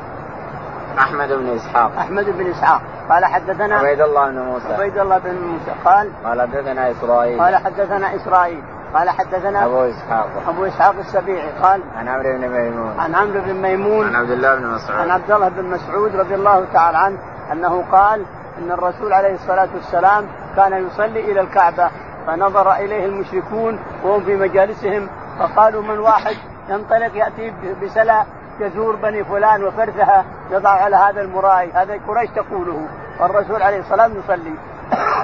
أحمد 0.99 1.33
بن 1.33 1.55
إسحاق. 1.55 1.91
أحمد 1.97 2.25
بن 2.37 2.49
إسحاق. 2.49 2.81
قال 3.09 3.25
حدثنا 3.25 3.75
عبيد 3.75 4.01
الله 4.01 4.29
بن 4.29 4.39
موسى. 4.39 4.73
عبيد 4.73 4.97
الله 4.97 5.17
بن 5.17 5.35
موسى. 5.35 5.71
قال 5.85 6.11
قال 6.23 6.41
حدثنا 6.41 6.91
إسرائيل. 6.91 7.41
قال 7.41 7.55
حدثنا 7.55 8.15
إسرائيل. 8.15 8.63
قال 8.93 9.09
حدثنا 9.09 9.65
أبو 9.65 9.83
إسحاق. 9.83 10.29
أبو 10.47 10.65
إسحاق 10.65 10.95
السبيعي. 10.99 11.51
قال 11.61 11.81
عن 11.97 12.07
عمرو 12.07 12.37
بن 12.37 12.47
ميمون. 12.49 12.99
عن 12.99 13.15
عمرو 13.15 13.41
بن 13.41 13.53
ميمون. 13.53 14.07
عن 14.07 14.15
عبد 14.15 14.31
الله 14.31 14.55
بن 14.55 14.67
مسعود. 14.67 14.99
عن 14.99 15.09
عبد 15.09 15.31
الله 15.31 15.49
بن 15.49 15.63
مسعود 15.63 16.15
رضي 16.15 16.35
الله 16.35 16.65
تعالى 16.73 16.97
عنه 16.97 17.17
أنه 17.51 17.83
قال 17.91 18.25
إن 18.57 18.71
الرسول 18.71 19.13
عليه 19.13 19.33
الصلاة 19.33 19.69
والسلام 19.75 20.25
كان 20.55 20.87
يصلي 20.87 21.31
إلى 21.31 21.41
الكعبة 21.41 21.89
فنظر 22.27 22.75
إليه 22.75 23.05
المشركون 23.05 23.79
وهم 24.03 24.23
في 24.23 24.35
مجالسهم 24.35 25.09
فقالوا 25.39 25.81
من 25.81 25.99
واحد 25.99 26.35
ينطلق 26.69 27.15
يأتي 27.15 27.53
بسلا 27.83 28.23
يزور 28.59 28.95
بني 28.95 29.23
فلان 29.23 29.63
وفرثها 29.63 30.25
يضع 30.51 30.69
على 30.69 30.95
هذا 30.95 31.21
المراي. 31.21 31.71
هذا 31.71 31.99
قريش 32.07 32.29
تقوله. 32.29 32.87
والرسول 33.19 33.61
عليه 33.61 33.79
الصلاة 33.79 34.07
والسلام 34.07 34.39
يصلي. 34.39 34.53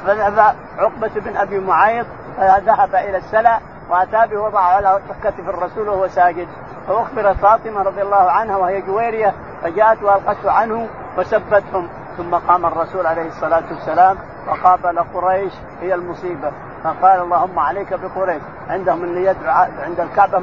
فذهب 0.06 0.56
عقبة 0.78 1.12
بن 1.16 1.38
أبي 1.38 1.60
معيط 1.60 2.06
ذهب 2.40 2.96
إلى 2.96 3.18
السلا 3.18 3.60
وأتى 3.90 4.28
به 4.28 4.42
وضع 4.42 4.60
على 4.60 5.00
كتف 5.24 5.50
الرسول 5.50 5.90
وهو 5.90 6.08
ساجد. 6.08 6.48
فاخبرت 6.88 7.38
فاطمة 7.38 7.82
رضي 7.82 8.02
الله 8.02 8.32
عنها 8.32 8.58
وهي 8.58 8.82
جويرية 8.82 9.34
فجاءت 9.64 10.04
وألقته 10.04 10.52
عنه 10.52 10.88
وسبتهم. 11.18 11.90
ثم 12.18 12.36
قام 12.36 12.66
الرسول 12.66 13.06
عليه 13.06 13.28
الصلاة 13.28 13.64
والسلام 13.72 14.18
وقابل 14.48 15.00
قريش 15.14 15.54
هي 15.82 15.94
المصيبة. 15.94 16.52
فقال 16.84 17.22
اللهم 17.22 17.60
عليك 17.60 17.94
بقريش. 17.94 18.42
عندهم 18.70 19.04
اللي 19.04 19.26
يدعو 19.26 19.68
عند 19.84 20.00
الكعبة 20.00 20.42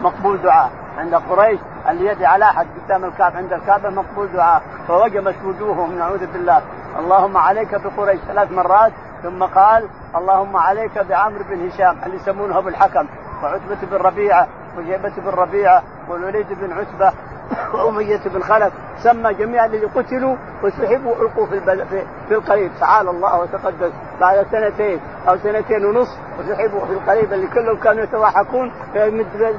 مقبول 0.00 0.42
دعاء. 0.42 0.70
عند 0.98 1.14
قريش 1.14 1.60
اللي 1.88 2.06
يدعي 2.06 2.26
على 2.26 2.44
أحد 2.44 2.66
قدام 2.84 3.04
الكعبة 3.04 3.36
عند 3.36 3.52
الكعبة 3.52 3.90
مقبول 3.90 4.32
دعاء. 4.32 4.62
فوجبت 4.88 5.36
وجوههم 5.44 5.98
نعوذ 5.98 6.26
بالله. 6.32 6.62
اللهم 6.98 7.36
عليك 7.36 7.74
بقريش. 7.74 8.20
ثلاث 8.20 8.52
مرات 8.52 8.92
ثم 9.22 9.44
قال 9.44 9.88
اللهم 10.16 10.56
عليك 10.56 10.98
بعمرو 10.98 11.44
بن 11.50 11.68
هشام 11.68 11.96
اللي 12.06 12.16
يسمونه 12.16 12.58
أبو 12.58 12.68
الحكم. 12.68 13.06
وعتبة 13.42 13.78
بن 13.82 13.96
ربيعة. 13.96 14.48
وشيبة 14.78 15.12
بن 15.16 15.30
ربيعة. 15.30 15.82
والوليد 16.08 16.46
بن 16.52 16.72
عتبة. 16.72 17.12
وأمية 17.74 18.20
بن 18.26 18.42
خلف. 18.42 18.72
سمى 18.98 19.34
جميع 19.34 19.64
الذي 19.64 19.84
قتلوا 19.84 20.36
وسحبوا 20.62 21.14
ألقوا 21.14 21.46
في, 21.46 21.60
في, 21.60 22.04
في 22.28 22.34
القريب. 22.34 22.70
تعالى 22.80 23.10
الله 23.10 23.40
وتقدس. 23.40 23.92
بعد 24.20 24.46
سنتين 24.50 25.00
أو 25.28 25.36
سنتين 25.36 25.84
ونصف 25.84 26.18
وسحبوا 26.38 26.86
في 26.86 26.92
القريب. 26.92 27.32
اللي 27.32 27.46
كلهم 27.46 27.76
كانوا 27.76 28.04
يتضاحكون. 28.04 28.72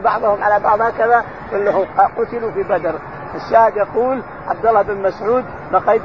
بعضهم 0.04 0.44
على 0.44 0.64
بعض 0.64 0.82
هكذا. 0.82 1.24
كلهم 1.52 1.86
قتلوا 2.18 2.52
في 2.52 2.64
بدر. 2.64 2.96
الشاهد 3.36 3.78
يقول 3.78 4.22
عبد 4.48 4.66
الله 4.66 4.82
بن 4.82 5.02
مسعود 5.02 5.46
لقد 5.72 6.02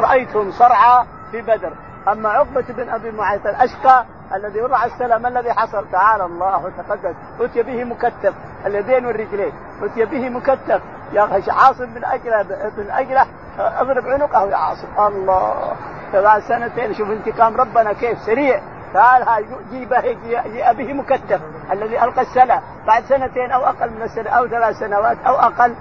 رأيتهم 0.00 0.50
صرعى 0.50 1.04
في 1.30 1.42
بدر. 1.42 1.72
أما 2.08 2.28
عقبة 2.28 2.64
بن 2.68 2.88
أبي 2.88 3.10
معيط 3.10 3.46
الأشقى 3.46 4.04
الذي 4.34 4.62
وضع 4.62 4.84
السلام 4.84 5.26
الذي 5.26 5.52
حصل. 5.52 5.86
تعالى 5.92 6.24
الله 6.24 6.64
وتقدس. 6.64 7.14
أتي 7.40 7.62
به 7.62 7.84
مكتف 7.84 8.34
اليدين 8.66 9.06
والرجلين. 9.06 9.52
أتي 9.82 10.04
به 10.04 10.28
مكتف. 10.28 10.80
يا 11.12 11.28
عاصم 11.48 11.88
من 11.94 12.04
أجله 12.04 12.42
من 12.78 12.90
أجله. 12.90 13.26
اضرب 13.58 14.06
عنقه 14.06 14.50
يا 14.50 14.56
عاصم. 14.56 14.88
الله. 14.98 15.72
بعد 16.14 16.42
سنتين. 16.42 16.94
شوف 16.94 17.10
انتقام 17.10 17.56
ربنا 17.56 17.92
كيف 17.92 18.18
سريع. 18.18 18.60
تعال 18.94 19.46
جيبه 19.70 20.00
جيء 20.00 20.72
به 20.72 20.92
مكتف 20.92 21.40
الذي 21.72 22.04
ألقى 22.04 22.22
السلام. 22.22 22.62
بعد 22.86 23.04
سنتين 23.04 23.50
أو 23.50 23.64
أقل 23.64 23.90
من 23.90 24.02
السنة 24.02 24.30
أو 24.30 24.48
ثلاث 24.48 24.78
سنوات 24.78 25.16
أو 25.26 25.34
أقل 25.34 25.74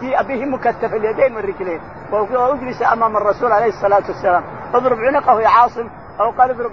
جيء 0.00 0.22
به 0.22 0.44
مكتف 0.44 0.94
اليدين 0.94 1.36
والرجلين. 1.36 1.80
واجلس 2.12 2.82
أمام 2.82 3.16
الرسول 3.16 3.52
عليه 3.52 3.68
الصلاة 3.68 4.02
والسلام. 4.08 4.44
اضرب 4.74 4.98
عنقه 4.98 5.40
يا 5.40 5.48
عاصم 5.48 5.88
أو 6.20 6.30
قال 6.30 6.50
اضرب 6.50 6.72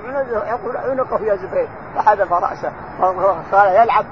عنقه 0.90 1.20
يا 1.26 1.36
زبير. 1.36 1.68
فحذف 1.96 2.34
رأسه. 2.34 2.72
وصار 3.00 3.68
يلعب 3.68 4.06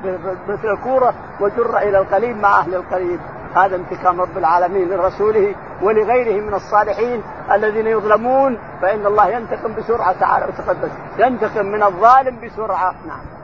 مثل 0.48 0.68
الكورة 0.68 1.14
وجر 1.40 1.78
إلى 1.78 2.00
القليب 2.00 2.38
مع 2.38 2.60
أهل 2.60 2.76
القليب. 2.76 3.20
هذا 3.56 3.76
انتقام 3.76 4.22
رب 4.22 4.38
العالمين 4.38 4.90
لرسوله 4.90 5.56
ولغيره 5.82 6.42
من 6.42 6.54
الصالحين 6.54 7.24
الذين 7.52 7.88
يظلمون. 7.88 8.58
فإن 8.82 9.06
الله 9.06 9.28
ينتقم 9.28 9.76
بسرعة 9.76 10.20
تعالى 10.20 10.46
وتقدس 10.46 10.92
ينتقم 11.18 11.66
من 11.66 11.84
الظالم 11.84 12.38
بسرعة. 12.46 12.94
نعم. 13.08 13.39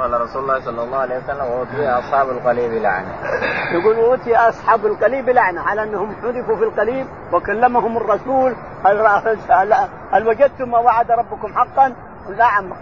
قال 0.00 0.20
رسول 0.20 0.42
الله 0.42 0.60
صلى 0.60 0.82
الله 0.82 0.98
عليه 0.98 1.18
وسلم 1.18 1.46
واوتي 1.46 1.88
أصحاب 1.90 2.30
القليب 2.30 2.72
لعنة. 2.72 3.12
يقول 3.72 3.96
أوتي 3.96 4.36
أصحاب 4.36 4.86
القليب 4.86 5.30
لعنة 5.30 5.60
على 5.60 5.82
أنهم 5.82 6.14
حذفوا 6.22 6.56
في 6.56 6.64
القليب 6.64 7.06
وكلمهم 7.32 7.96
الرسول 7.96 8.54
هل 10.12 10.28
وجدتم 10.28 10.70
ما 10.70 10.78
وعد 10.78 11.10
ربكم 11.10 11.52
حقا؟ 11.54 11.94
نعم 12.38 12.72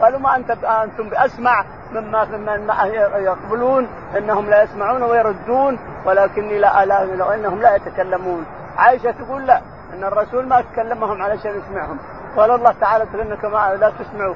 قالوا 0.00 0.20
ما 0.20 0.36
أنت 0.36 0.50
أنتم 0.50 1.08
بأسمع 1.08 1.64
مما 1.92 2.24
مما 2.24 2.84
يقبلون 3.16 3.88
إنهم 4.18 4.50
لا 4.50 4.62
يسمعون 4.62 5.02
ويردون 5.02 5.78
ولكني 6.06 6.58
لا, 6.58 6.84
لا 6.84 7.34
إنهم 7.34 7.60
لا 7.60 7.76
يتكلمون 7.76 8.46
عائشة 8.76 9.10
تقول 9.10 9.46
لا 9.46 9.60
إن 9.94 10.04
الرسول 10.04 10.48
ما 10.48 10.60
تكلمهم 10.60 11.22
علشان 11.22 11.52
يسمعهم 11.58 11.98
قال 12.36 12.50
الله 12.50 12.74
تعالى 12.80 13.04
إنك 13.22 13.44
ما 13.44 13.76
لا 13.80 13.92
تسمعوا 13.98 14.34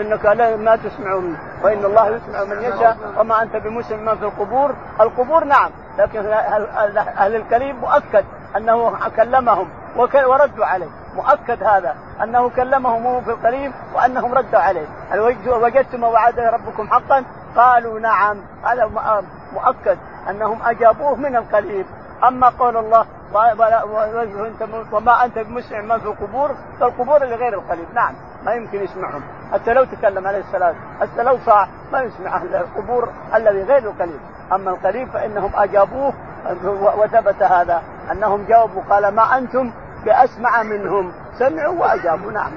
إنك 0.00 0.24
لا 0.24 0.56
ما 0.56 0.76
تسمعون 0.76 1.36
وان 1.66 1.84
الله 1.84 2.06
يسمع 2.08 2.44
من 2.44 2.62
يشاء 2.62 2.96
وما 3.18 3.42
أنت 3.42 3.56
بمسلم 3.56 4.04
من 4.04 4.16
في 4.16 4.22
القبور. 4.22 4.74
القبور 5.00 5.44
نعم 5.44 5.70
لكن 5.98 6.26
أهل 7.18 7.36
الكريم 7.36 7.76
مؤكد 7.76 8.24
أنه 8.56 8.92
كلمهم 9.16 9.68
وردوا 10.26 10.66
عليه. 10.66 10.88
مؤكد 11.16 11.62
هذا 11.62 11.96
أنه 12.22 12.48
كلمهم 12.48 13.06
هو 13.06 13.20
في 13.20 13.30
القريب 13.30 13.72
وأنهم 13.94 14.34
ردوا 14.34 14.58
عليه. 14.58 14.86
هل 15.10 15.20
وجدتم 15.46 16.02
وعد 16.02 16.38
ربكم 16.38 16.88
حقا؟ 16.88 17.24
قالوا 17.56 18.00
نعم. 18.00 18.36
هذا 18.64 18.90
مؤكد 19.52 19.98
أنهم 20.30 20.58
أجابوه 20.62 21.14
من 21.14 21.36
القريب. 21.36 21.86
أما 22.24 22.48
قول 22.48 22.76
الله 22.76 23.06
وما 24.92 25.24
أنت 25.24 25.38
بمسمع 25.38 25.80
من 25.80 25.98
في 25.98 26.06
القبور 26.06 26.50
فالقبور 26.80 27.18
لغير 27.24 27.54
القريب 27.54 27.86
نعم 27.94 28.14
ما 28.44 28.52
يمكن 28.52 28.84
يسمعهم. 28.84 29.22
حتى 29.52 29.74
لو 29.74 29.84
تكلم 29.84 30.26
عليه 30.26 30.38
السلام 30.38 30.74
حتى 31.00 31.22
لو 31.22 31.38
صاع 31.46 31.68
ما 31.92 32.02
يسمع 32.02 32.36
أهل 32.36 32.54
القبور 32.54 33.08
الذي 33.34 33.62
غير 33.62 33.78
القريب 33.78 34.20
أما 34.52 34.70
القريب 34.70 35.08
فإنهم 35.08 35.50
أجابوه 35.54 36.12
وثبت 36.98 37.42
هذا 37.42 37.82
أنهم 38.12 38.44
جاوبوا 38.44 38.82
قال 38.90 39.14
ما 39.14 39.38
أنتم 39.38 39.72
بأسمع 40.04 40.62
منهم. 40.62 41.12
سمعوا 41.38 41.80
وأجابوا. 41.80 42.32
نعم. 42.32 42.50